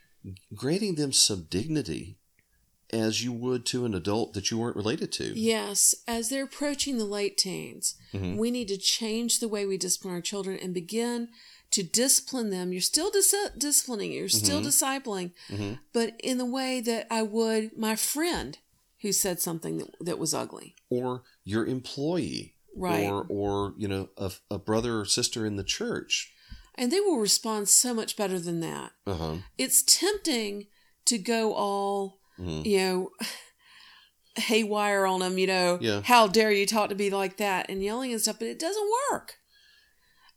granting 0.55 0.95
them 0.95 1.13
some 1.13 1.47
dignity 1.51 2.19
as 2.91 3.23
you 3.23 3.33
would 3.33 3.67
to 3.67 3.85
an 3.85 3.95
adult 3.95 4.33
that 4.33 4.51
you 4.51 4.57
weren't 4.57 4.77
related 4.77 5.13
to. 5.13 5.39
Yes, 5.39 5.95
as 6.07 6.31
they're 6.31 6.45
approaching 6.45 6.97
the 6.97 7.05
late 7.05 7.37
teens, 7.37 7.97
Mhm. 8.15 8.39
we 8.39 8.51
need 8.51 8.69
to 8.69 8.79
change 8.79 9.41
the 9.41 9.49
way 9.49 9.67
we 9.67 9.77
discipline 9.77 10.15
our 10.15 10.23
children 10.23 10.59
and 10.59 10.73
begin 10.73 11.29
to 11.71 11.83
discipline 11.83 12.51
them. 12.51 12.73
You're 12.73 12.81
still 12.81 13.11
dis- 13.11 13.35
disciplining, 13.57 14.13
you're 14.13 14.29
still 14.29 14.61
Mhm. 14.61 14.67
discipling, 14.67 15.33
Mhm. 15.51 15.79
but 15.93 16.15
in 16.21 16.39
the 16.39 16.45
way 16.47 16.81
that 16.81 17.07
I 17.11 17.23
would 17.23 17.77
my 17.77 17.95
friend 17.97 18.59
who 19.03 19.13
said 19.13 19.41
something 19.41 19.79
that, 19.79 19.95
that 20.01 20.19
was 20.19 20.33
ugly. 20.35 20.75
Or 20.91 21.23
your 21.45 21.67
employee, 21.67 22.55
Right. 22.75 23.07
or 23.07 23.27
or 23.29 23.75
you 23.79 23.87
know 23.89 24.09
a, 24.17 24.33
a 24.51 24.59
brother 24.59 25.01
or 25.01 25.05
sister 25.05 25.45
in 25.47 25.57
the 25.57 25.65
church. 25.65 26.33
and 26.81 26.93
they 26.93 27.01
will 27.01 27.19
respond 27.19 27.69
so 27.69 27.93
much 27.93 28.17
better 28.17 28.39
than 28.39 28.61
that. 28.61 28.93
Uh 29.05 29.15
huh. 29.15 29.37
It's 29.59 29.83
tempting 29.83 30.69
to 31.07 31.19
go 31.19 31.53
all, 31.55 32.21
hmm 32.37 32.63
you 32.65 32.79
know, 32.79 33.11
haywire 34.37 35.05
on 35.07 35.21
them, 35.21 35.39
you 35.39 35.47
know, 35.49 35.79
Yeah. 35.81 36.03
how 36.03 36.29
dare 36.29 36.53
you 36.53 36.67
talk 36.67 36.91
to 36.91 36.95
me 36.95 37.11
like 37.11 37.37
that 37.39 37.69
and 37.69 37.83
yelling 37.83 38.13
and 38.13 38.21
stuff, 38.21 38.39
but 38.39 38.47
it 38.49 38.59
doesn't 38.59 38.89
work. 39.11 39.38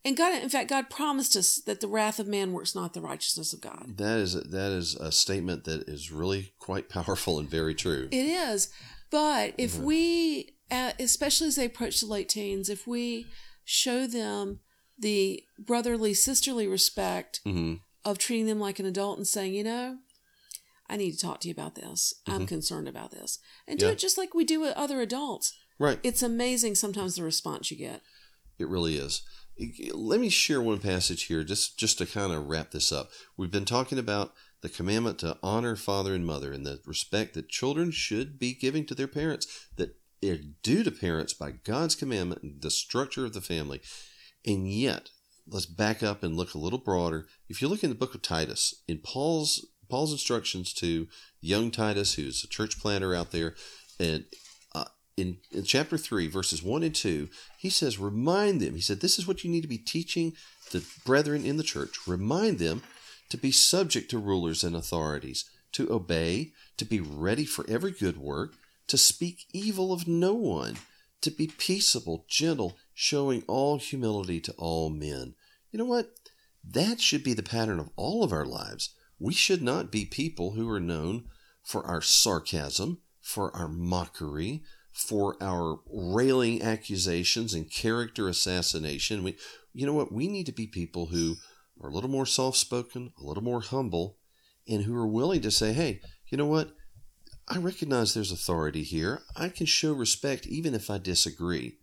And 0.04 0.18
God, 0.18 0.42
in 0.42 0.50
fact, 0.50 0.70
God 0.70 0.90
promised 0.90 1.36
us 1.36 1.58
that 1.68 1.80
the 1.80 1.88
wrath 1.88 2.20
of 2.20 2.28
man 2.28 2.54
works 2.54 2.74
not 2.74 2.94
the 2.94 3.02
righteousness 3.02 3.54
of 3.54 3.62
God. 3.62 3.98
That 3.98 4.18
is 4.18 4.34
that 4.34 4.72
is 4.72 4.96
a 4.96 5.12
statement 5.12 5.64
that 5.66 5.88
is 5.88 6.12
really 6.12 6.54
quite 6.60 6.90
powerful 6.90 7.38
and 7.38 7.48
very 7.50 7.76
true. 7.76 8.08
It 8.12 8.26
is. 8.26 8.70
But 9.12 9.54
if 9.58 9.76
Mhm. 9.76 9.84
we, 9.84 10.56
uh, 10.72 10.94
especially 11.00 11.48
as 11.48 11.56
they 11.56 11.66
approach 11.66 12.00
the 12.00 12.08
late 12.08 12.30
teens, 12.30 12.68
if 12.70 12.88
we 12.88 13.28
show 13.64 14.08
them 14.08 14.60
the 14.98 15.44
brotherly, 15.60 16.14
sisterly 16.14 16.68
respect 16.68 17.42
hmm 17.44 17.76
of 18.04 18.18
treating 18.18 18.48
them 18.48 18.60
like 18.60 18.80
an 18.80 18.86
adult 18.88 19.20
and 19.20 19.28
saying, 19.28 19.54
you 19.54 19.64
know, 19.64 20.00
I 20.90 20.98
need 20.98 21.12
to 21.12 21.18
talk 21.20 21.40
to 21.42 21.48
you 21.48 21.52
about 21.52 21.76
this. 21.76 22.16
I'm 22.26 22.46
Mhm. 22.46 22.48
concerned 22.48 22.88
about 22.88 23.12
this. 23.12 23.38
And 23.68 23.78
do 23.78 23.86
Yeah. 23.86 23.92
it 23.92 24.00
just 24.00 24.18
like 24.18 24.34
we 24.34 24.44
do 24.44 24.60
with 24.60 24.74
other 24.76 25.02
adults. 25.02 25.54
Right. 25.78 26.00
It's 26.02 26.24
amazing 26.24 26.74
sometimes 26.76 27.16
the 27.16 27.24
response 27.24 27.70
you 27.70 27.78
get. 27.78 28.02
It 28.62 28.69
really 28.69 28.95
is. 28.95 29.24
Let 29.93 30.19
me 30.19 30.30
share 30.30 30.62
one 30.62 30.80
passage 30.80 31.24
here, 31.24 31.43
just 31.43 31.78
just 31.78 31.97
to 31.97 32.06
kind 32.06 32.32
of 32.32 32.47
wrap 32.47 32.71
this 32.71 32.91
up. 32.91 33.10
We've 33.38 33.52
been 33.52 33.65
talking 33.65 34.00
about 34.00 34.34
the 34.62 34.69
commandment 34.69 35.19
to 35.19 35.38
honor 35.43 35.76
father 35.76 36.15
and 36.15 36.26
mother, 36.26 36.52
and 36.52 36.65
the 36.65 36.80
respect 36.86 37.34
that 37.34 37.50
children 37.50 37.91
should 37.91 38.39
be 38.39 38.54
giving 38.54 38.86
to 38.86 38.95
their 38.95 39.08
parents, 39.08 39.67
that 39.76 39.95
are 40.24 40.38
due 40.63 40.84
to 40.84 40.91
parents 40.91 41.34
by 41.34 41.52
God's 41.52 41.95
commandment 41.95 42.43
and 42.43 42.62
the 42.62 42.71
structure 42.71 43.26
of 43.26 43.34
the 43.34 43.41
family. 43.41 43.82
And 44.45 44.71
yet, 44.71 45.10
let's 45.47 45.65
back 45.65 46.02
up 46.02 46.24
and 46.24 46.38
look 46.38 46.54
a 46.54 46.60
little 46.60 46.80
broader. 46.80 47.28
If 47.50 47.62
you 47.62 47.67
look 47.67 47.84
in 47.84 47.89
the 47.89 47.95
book 47.95 48.15
of 48.15 48.21
Titus, 48.21 48.84
in 48.88 49.00
Paul's 49.00 49.65
Paul's 49.89 50.13
instructions 50.13 50.74
to 50.76 51.08
young 51.41 51.69
Titus, 51.69 52.13
who's 52.13 52.43
a 52.43 52.47
church 52.47 52.80
planter 52.80 53.13
out 53.13 53.32
there, 53.32 53.56
and 54.00 54.26
in, 55.17 55.38
in 55.52 55.63
chapter 55.63 55.97
3, 55.97 56.28
verses 56.28 56.63
1 56.63 56.84
and 56.84 56.95
2, 56.95 57.30
he 57.58 57.69
says, 57.69 58.00
Remind 58.00 58.62
them. 58.62 58.76
He 58.76 58.82
said, 58.82 59.02
This 59.02 59.19
is 59.19 59.28
what 59.28 59.43
you 59.43 59.50
need 59.50 59.62
to 59.62 59.67
be 59.67 59.78
teaching 59.78 60.34
the 60.71 60.86
brethren 61.06 61.45
in 61.45 61.58
the 61.58 61.63
church. 61.63 62.08
Remind 62.08 62.60
them 62.60 62.82
to 63.30 63.38
be 63.38 63.52
subject 63.52 64.10
to 64.12 64.17
rulers 64.17 64.63
and 64.63 64.76
authorities, 64.76 65.50
to 65.74 65.91
obey, 65.91 66.52
to 66.78 66.86
be 66.86 67.00
ready 67.00 67.45
for 67.45 67.65
every 67.69 67.91
good 67.91 68.17
work, 68.17 68.54
to 68.88 68.97
speak 68.97 69.45
evil 69.54 69.93
of 69.93 70.08
no 70.08 70.34
one, 70.34 70.78
to 71.21 71.32
be 71.32 71.47
peaceable, 71.47 72.26
gentle, 72.28 72.78
showing 72.93 73.43
all 73.47 73.78
humility 73.78 74.39
to 74.41 74.54
all 74.54 74.89
men. 74.89 75.36
You 75.71 75.80
know 75.80 75.86
what? 75.86 76.10
That 76.63 77.00
should 77.00 77.24
be 77.24 77.34
the 77.34 77.43
pattern 77.43 77.80
of 77.80 77.89
all 77.95 78.24
of 78.24 78.34
our 78.34 78.45
lives. 78.45 78.93
We 79.19 79.34
should 79.34 79.62
not 79.62 79.91
be 79.91 80.06
people 80.06 80.52
who 80.52 80.69
are 80.69 80.80
known 80.80 81.26
for 81.63 81.86
our 81.86 82.02
sarcasm, 82.02 83.00
for 83.21 83.56
our 83.56 83.67
mockery, 83.67 84.63
for 84.92 85.36
our 85.42 85.80
railing 85.92 86.62
accusations 86.62 87.54
and 87.54 87.72
character 87.72 88.28
assassination. 88.28 89.24
We, 89.24 89.38
you 89.74 89.86
know 89.86 89.94
what? 89.94 90.12
We 90.12 90.28
need 90.28 90.46
to 90.48 90.52
be 90.52 90.68
people 90.68 91.08
who 91.08 91.36
are 91.82 91.90
a 91.90 91.94
little 91.94 92.10
more 92.10 92.26
soft 92.26 92.58
spoken, 92.58 93.14
a 93.20 93.24
little 93.24 93.44
more 93.44 93.62
humble, 93.62 94.18
and 94.68 94.84
who 94.84 94.96
are 94.96 95.08
willing 95.08 95.42
to 95.42 95.52
say, 95.52 95.74
hey, 95.74 96.02
you 96.28 96.38
know 96.38 96.46
what? 96.46 96.76
I 97.48 97.58
recognize 97.58 98.14
there's 98.14 98.32
authority 98.32 98.84
here. 98.84 99.22
I 99.36 99.50
can 99.50 99.66
show 99.66 99.94
respect 99.94 100.46
even 100.48 100.74
if 100.74 100.90
I 100.90 100.98
disagree. 100.98 101.78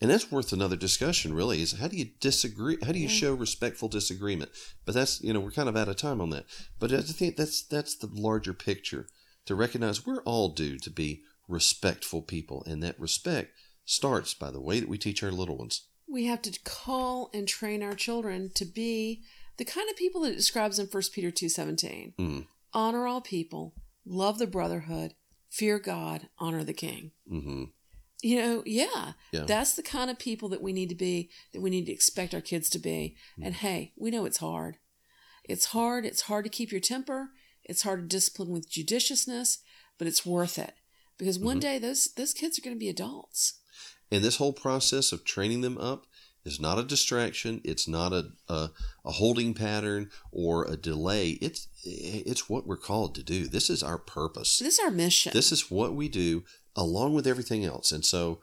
And 0.00 0.10
that's 0.10 0.30
worth 0.30 0.52
another 0.52 0.76
discussion, 0.76 1.32
really, 1.32 1.62
is 1.62 1.78
how 1.78 1.88
do 1.88 1.96
you 1.96 2.10
disagree? 2.20 2.76
How 2.84 2.92
do 2.92 2.98
you 2.98 3.08
show 3.08 3.32
respectful 3.32 3.88
disagreement? 3.88 4.50
But 4.84 4.94
that's, 4.94 5.22
you 5.22 5.32
know, 5.32 5.40
we're 5.40 5.50
kind 5.52 5.70
of 5.70 5.76
out 5.76 5.88
of 5.88 5.96
time 5.96 6.20
on 6.20 6.30
that. 6.30 6.44
But 6.78 6.92
I 6.92 7.00
think 7.00 7.36
that's 7.36 7.62
that's 7.62 7.96
the 7.96 8.10
larger 8.12 8.52
picture 8.52 9.06
to 9.46 9.54
recognize 9.54 10.04
we're 10.04 10.22
all 10.22 10.50
due 10.50 10.78
to 10.78 10.90
be 10.90 11.22
respectful 11.48 12.22
people, 12.22 12.62
and 12.66 12.82
that 12.82 12.98
respect 13.00 13.52
starts 13.84 14.34
by 14.34 14.50
the 14.50 14.60
way 14.60 14.80
that 14.80 14.88
we 14.88 14.98
teach 14.98 15.22
our 15.22 15.30
little 15.30 15.56
ones. 15.56 15.82
We 16.08 16.26
have 16.26 16.42
to 16.42 16.58
call 16.64 17.30
and 17.34 17.46
train 17.48 17.82
our 17.82 17.94
children 17.94 18.50
to 18.54 18.64
be 18.64 19.22
the 19.56 19.64
kind 19.64 19.88
of 19.90 19.96
people 19.96 20.20
that 20.22 20.32
it 20.32 20.36
describes 20.36 20.78
in 20.78 20.86
1 20.86 21.02
Peter 21.12 21.30
2.17. 21.30 22.14
Mm, 22.16 22.46
Honor 22.72 23.06
all 23.06 23.20
people, 23.20 23.74
love 24.04 24.38
the 24.38 24.46
brotherhood, 24.46 25.14
fear 25.48 25.78
God, 25.78 26.28
honor 26.38 26.62
the 26.64 26.72
king. 26.74 27.12
hmm 27.28 27.64
You 28.22 28.36
know, 28.40 28.62
yeah, 28.66 29.12
Yeah. 29.32 29.44
that's 29.46 29.74
the 29.74 29.82
kind 29.82 30.10
of 30.10 30.18
people 30.18 30.48
that 30.50 30.62
we 30.62 30.72
need 30.72 30.88
to 30.90 30.94
be, 30.94 31.30
that 31.52 31.60
we 31.60 31.70
need 31.70 31.86
to 31.86 31.92
expect 31.92 32.34
our 32.34 32.40
kids 32.40 32.68
to 32.70 32.78
be. 32.78 33.16
Mm. 33.38 33.46
And 33.46 33.54
hey, 33.54 33.92
we 33.96 34.10
know 34.10 34.24
it's 34.26 34.38
hard. 34.38 34.78
It's 35.44 35.66
hard. 35.66 36.04
It's 36.04 36.22
hard 36.22 36.44
to 36.44 36.50
keep 36.50 36.70
your 36.72 36.80
temper. 36.80 37.30
It's 37.64 37.82
hard 37.82 38.00
to 38.02 38.06
discipline 38.16 38.50
with 38.50 38.70
judiciousness, 38.70 39.58
but 39.98 40.06
it's 40.08 40.24
worth 40.26 40.58
it 40.58 40.74
because 41.18 41.38
one 41.38 41.58
Mhm. 41.58 41.62
day 41.62 41.78
those 41.78 42.08
those 42.16 42.32
kids 42.34 42.58
are 42.58 42.62
going 42.62 42.76
to 42.76 42.80
be 42.80 42.88
adults. 42.88 43.54
And 44.10 44.22
this 44.22 44.36
whole 44.36 44.52
process 44.52 45.12
of 45.12 45.24
training 45.24 45.62
them 45.62 45.78
up 45.78 46.06
is 46.44 46.60
not 46.60 46.78
a 46.78 46.84
distraction. 46.84 47.60
It's 47.64 47.88
not 47.88 48.12
a, 48.12 48.30
a, 48.48 48.70
a 49.04 49.10
holding 49.12 49.52
pattern 49.52 50.10
or 50.30 50.64
a 50.64 50.76
delay. 50.76 51.30
It's 51.42 51.66
it's 51.82 52.48
what 52.48 52.66
we're 52.66 52.76
called 52.76 53.14
to 53.16 53.22
do. 53.24 53.48
This 53.48 53.68
is 53.68 53.82
our 53.82 53.98
purpose. 53.98 54.58
This 54.58 54.74
is 54.74 54.84
our 54.84 54.92
mission. 54.92 55.32
This 55.32 55.50
is 55.50 55.70
what 55.70 55.94
we 55.94 56.08
do 56.08 56.44
along 56.76 57.14
with 57.14 57.26
everything 57.26 57.64
else. 57.64 57.90
And 57.90 58.04
so, 58.04 58.40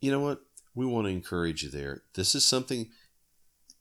you 0.00 0.10
know 0.10 0.20
what? 0.20 0.40
We 0.74 0.86
want 0.86 1.06
to 1.06 1.10
encourage 1.12 1.62
you 1.62 1.70
there. 1.70 2.02
This 2.14 2.34
is 2.34 2.44
something, 2.44 2.90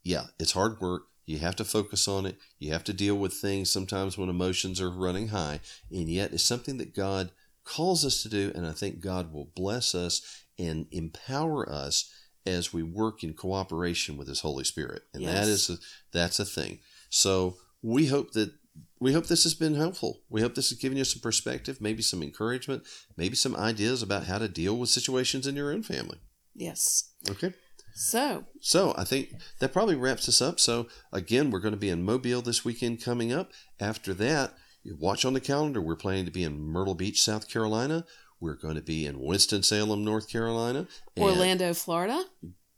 yeah, 0.03 0.27
it's 0.39 0.51
hard 0.51 0.79
work. 0.79 1.07
You 1.25 1.39
have 1.39 1.55
to 1.55 1.65
focus 1.65 2.07
on 2.07 2.25
it. 2.25 2.37
You 2.59 2.71
have 2.71 2.83
to 2.85 2.93
deal 2.93 3.15
with 3.15 3.33
things 3.33 3.71
sometimes 3.71 4.17
when 4.17 4.29
emotions 4.29 4.79
are 4.79 4.91
running 4.91 5.29
high. 5.29 5.59
And 5.89 6.07
yet, 6.09 6.33
it's 6.33 6.43
something 6.43 6.77
that 6.77 6.93
God 6.93 7.31
calls 7.65 8.05
us 8.05 8.21
to 8.23 8.29
do. 8.29 8.51
And 8.55 8.65
I 8.65 8.71
think 8.71 9.01
God 9.01 9.33
will 9.33 9.51
bless 9.55 9.93
us 9.93 10.21
and 10.57 10.87
empower 10.91 11.67
us 11.69 12.09
as 12.45 12.71
we 12.71 12.83
work 12.83 13.23
in 13.23 13.33
cooperation 13.33 14.15
with 14.17 14.27
His 14.27 14.39
Holy 14.41 14.63
Spirit. 14.63 15.01
And 15.13 15.23
that 15.25 15.47
Yes. 15.47 15.47
is 15.47 15.69
a, 15.71 15.77
that's 16.13 16.39
a 16.39 16.45
thing. 16.45 16.79
So 17.09 17.57
we 17.81 18.05
hope 18.07 18.31
that 18.33 18.51
we 18.99 19.13
hope 19.13 19.27
this 19.27 19.43
has 19.43 19.53
been 19.53 19.75
helpful. 19.75 20.21
We 20.29 20.41
hope 20.41 20.53
this 20.55 20.69
has 20.69 20.77
given 20.79 20.97
you 20.97 21.05
some 21.05 21.21
perspective, 21.21 21.79
maybe 21.79 22.01
some 22.01 22.21
encouragement, 22.21 22.83
maybe 23.15 23.35
some 23.35 23.55
ideas 23.55 24.01
about 24.03 24.25
how 24.25 24.37
to 24.37 24.47
deal 24.49 24.77
with 24.77 24.89
situations 24.89 25.47
in 25.47 25.55
your 25.55 25.71
own 25.71 25.81
family. 25.83 26.19
yes. 26.53 27.11
Okay. 27.29 27.53
So 27.97 28.45
So 28.59 28.93
I 28.97 29.05
think 29.05 29.29
that 29.59 29.71
probably 29.71 29.95
wraps 29.95 30.27
us 30.27 30.41
up. 30.41 30.59
So 30.59 30.87
again, 31.13 31.49
we're 31.49 31.61
going 31.61 31.73
to 31.73 31.79
be 31.79 31.89
in 31.89 32.03
Mobile 32.03 32.41
this 32.41 32.65
weekend 32.65 33.01
coming 33.01 33.31
up. 33.31 33.51
After 33.79 34.13
that, 34.15 34.53
watch 34.93 35.25
on 35.25 35.33
the 35.33 35.39
calendar. 35.39 35.81
We're 35.81 35.95
planning 35.95 36.25
to 36.25 36.31
be 36.31 36.43
in 36.43 36.59
Myrtle 36.59 36.95
Beach, 36.95 37.21
South 37.21 37.49
Carolina. 37.49 38.05
We're 38.39 38.55
going 38.55 38.75
to 38.75 38.81
be 38.81 39.05
in 39.05 39.19
Winston-Salem, 39.19 40.03
North 40.03 40.29
Carolina, 40.29 40.87
Orlando, 41.17 41.73
Florida. 41.73 42.25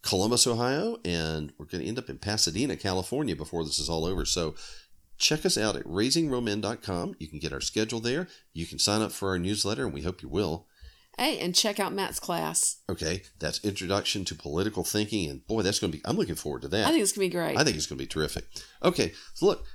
Columbus, 0.04 0.48
Ohio, 0.48 1.00
and 1.04 1.52
we're 1.58 1.66
going 1.66 1.82
to 1.82 1.88
end 1.88 2.00
up 2.00 2.10
in 2.10 2.18
Pasadena, 2.18 2.78
California 2.78 3.36
before 3.36 3.66
this 3.66 3.80
is 3.80 3.90
all 3.90 4.06
over. 4.06 4.24
So 4.24 4.56
check 5.18 5.46
us 5.46 5.58
out 5.58 5.76
at 5.76 5.84
raisingrealmen.com. 5.84 7.16
You 7.20 7.28
can 7.28 7.40
get 7.40 7.52
our 7.52 7.60
schedule 7.60 8.00
there. 8.00 8.28
You 8.54 8.66
can 8.66 8.80
sign 8.80 9.02
up 9.02 9.12
for 9.12 9.30
our 9.30 9.40
newsletter, 9.40 9.84
and 9.84 9.94
we 9.94 10.04
hope 10.04 10.22
you 10.22 10.30
will. 10.30 10.68
Hey, 11.18 11.40
and 11.40 11.54
check 11.56 11.80
out 11.80 11.94
Matt's 11.94 12.20
class. 12.20 12.78
Okay, 12.88 13.24
that's 13.40 13.64
Introduction 13.66 14.24
to 14.26 14.36
Political 14.36 14.84
Thinking, 14.84 15.30
and 15.30 15.46
boy, 15.48 15.64
that's 15.64 15.80
going 15.80 15.92
to 15.92 15.98
be. 15.98 16.04
I'm 16.06 16.16
looking 16.16 16.36
forward 16.36 16.62
to 16.62 16.68
that. 16.68 16.86
I 16.86 16.92
think 16.92 17.02
it's 17.02 17.12
gonna 17.12 17.26
be 17.26 17.30
great. 17.30 17.58
I 17.58 17.64
think 17.64 17.76
it's 17.76 17.88
going 17.88 17.98
to 17.98 18.04
be 18.04 18.08
terrific. 18.08 18.46
Okay, 18.84 19.14
so 19.34 19.48
look, 19.48 19.66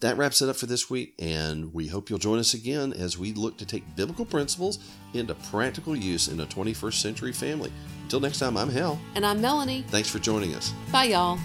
that 0.00 0.16
wraps 0.16 0.42
it 0.42 0.48
up 0.48 0.56
for 0.56 0.66
this 0.66 0.90
week, 0.90 1.14
and 1.18 1.72
we 1.72 1.86
hope 1.88 2.10
you'll 2.10 2.18
join 2.18 2.38
us 2.38 2.54
again 2.54 2.92
as 2.92 3.18
we 3.18 3.32
look 3.32 3.56
to 3.58 3.66
take 3.66 3.96
biblical 3.96 4.24
principles 4.24 4.78
into 5.12 5.34
practical 5.34 5.96
use 5.96 6.28
in 6.28 6.40
a 6.40 6.46
21st 6.46 6.94
century 6.94 7.32
family. 7.32 7.72
Until 8.02 8.20
next 8.20 8.38
time, 8.38 8.56
I'm 8.56 8.68
Hal. 8.70 8.98
and 9.14 9.24
I'm 9.24 9.40
Melanie. 9.40 9.84
Thanks 9.88 10.08
for 10.10 10.18
joining 10.18 10.54
us. 10.54 10.72
Bye, 10.92 11.04
y'all. 11.04 11.38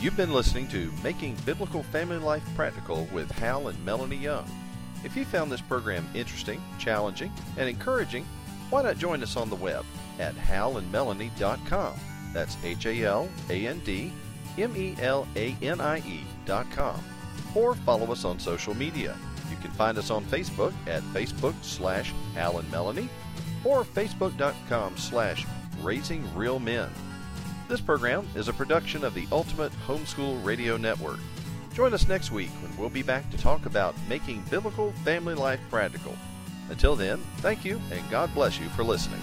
You've 0.00 0.16
been 0.16 0.32
listening 0.32 0.66
to 0.68 0.92
Making 1.04 1.36
Biblical 1.46 1.82
Family 1.84 2.16
Life 2.18 2.42
Practical 2.56 3.06
with 3.12 3.30
Hal 3.30 3.68
and 3.68 3.84
Melanie 3.84 4.16
Young. 4.16 4.44
If 5.04 5.16
you 5.16 5.24
found 5.24 5.50
this 5.52 5.60
program 5.60 6.08
interesting, 6.14 6.60
challenging, 6.78 7.32
and 7.56 7.68
encouraging, 7.68 8.26
why 8.70 8.82
not 8.82 8.98
join 8.98 9.22
us 9.22 9.36
on 9.36 9.50
the 9.50 9.56
web 9.56 9.84
at 10.18 10.34
halandmelanie.com. 10.34 11.94
That's 12.32 12.56
H 12.64 12.86
A 12.86 13.04
L 13.04 13.28
A 13.50 13.66
N 13.66 13.80
D 13.84 14.12
M 14.58 14.76
E 14.76 14.96
L 15.00 15.26
A 15.36 15.56
N 15.62 15.80
I 15.80 15.98
Or 17.54 17.74
follow 17.74 18.12
us 18.12 18.24
on 18.24 18.38
social 18.38 18.74
media. 18.74 19.16
You 19.50 19.56
can 19.56 19.70
find 19.72 19.98
us 19.98 20.10
on 20.10 20.24
Facebook 20.24 20.72
at 20.86 21.02
Facebook 21.14 21.54
slash 21.62 22.12
Hal 22.34 22.58
and 22.58 22.70
Melanie 22.70 23.08
or 23.64 23.84
Facebook.com 23.84 24.96
slash 24.96 25.46
Raising 25.80 26.34
Real 26.34 26.58
Men. 26.58 26.90
This 27.68 27.80
program 27.80 28.26
is 28.34 28.48
a 28.48 28.52
production 28.52 29.04
of 29.04 29.14
the 29.14 29.26
Ultimate 29.32 29.72
Homeschool 29.86 30.44
Radio 30.44 30.76
Network. 30.76 31.20
Join 31.74 31.94
us 31.94 32.08
next 32.08 32.30
week 32.30 32.50
when 32.60 32.76
we'll 32.76 32.90
be 32.90 33.02
back 33.02 33.30
to 33.30 33.38
talk 33.38 33.66
about 33.66 33.94
making 34.08 34.42
biblical 34.50 34.92
family 35.04 35.34
life 35.34 35.60
practical. 35.70 36.14
Until 36.68 36.96
then, 36.96 37.18
thank 37.38 37.64
you 37.64 37.80
and 37.90 38.08
God 38.10 38.32
bless 38.34 38.58
you 38.58 38.68
for 38.70 38.84
listening. 38.84 39.20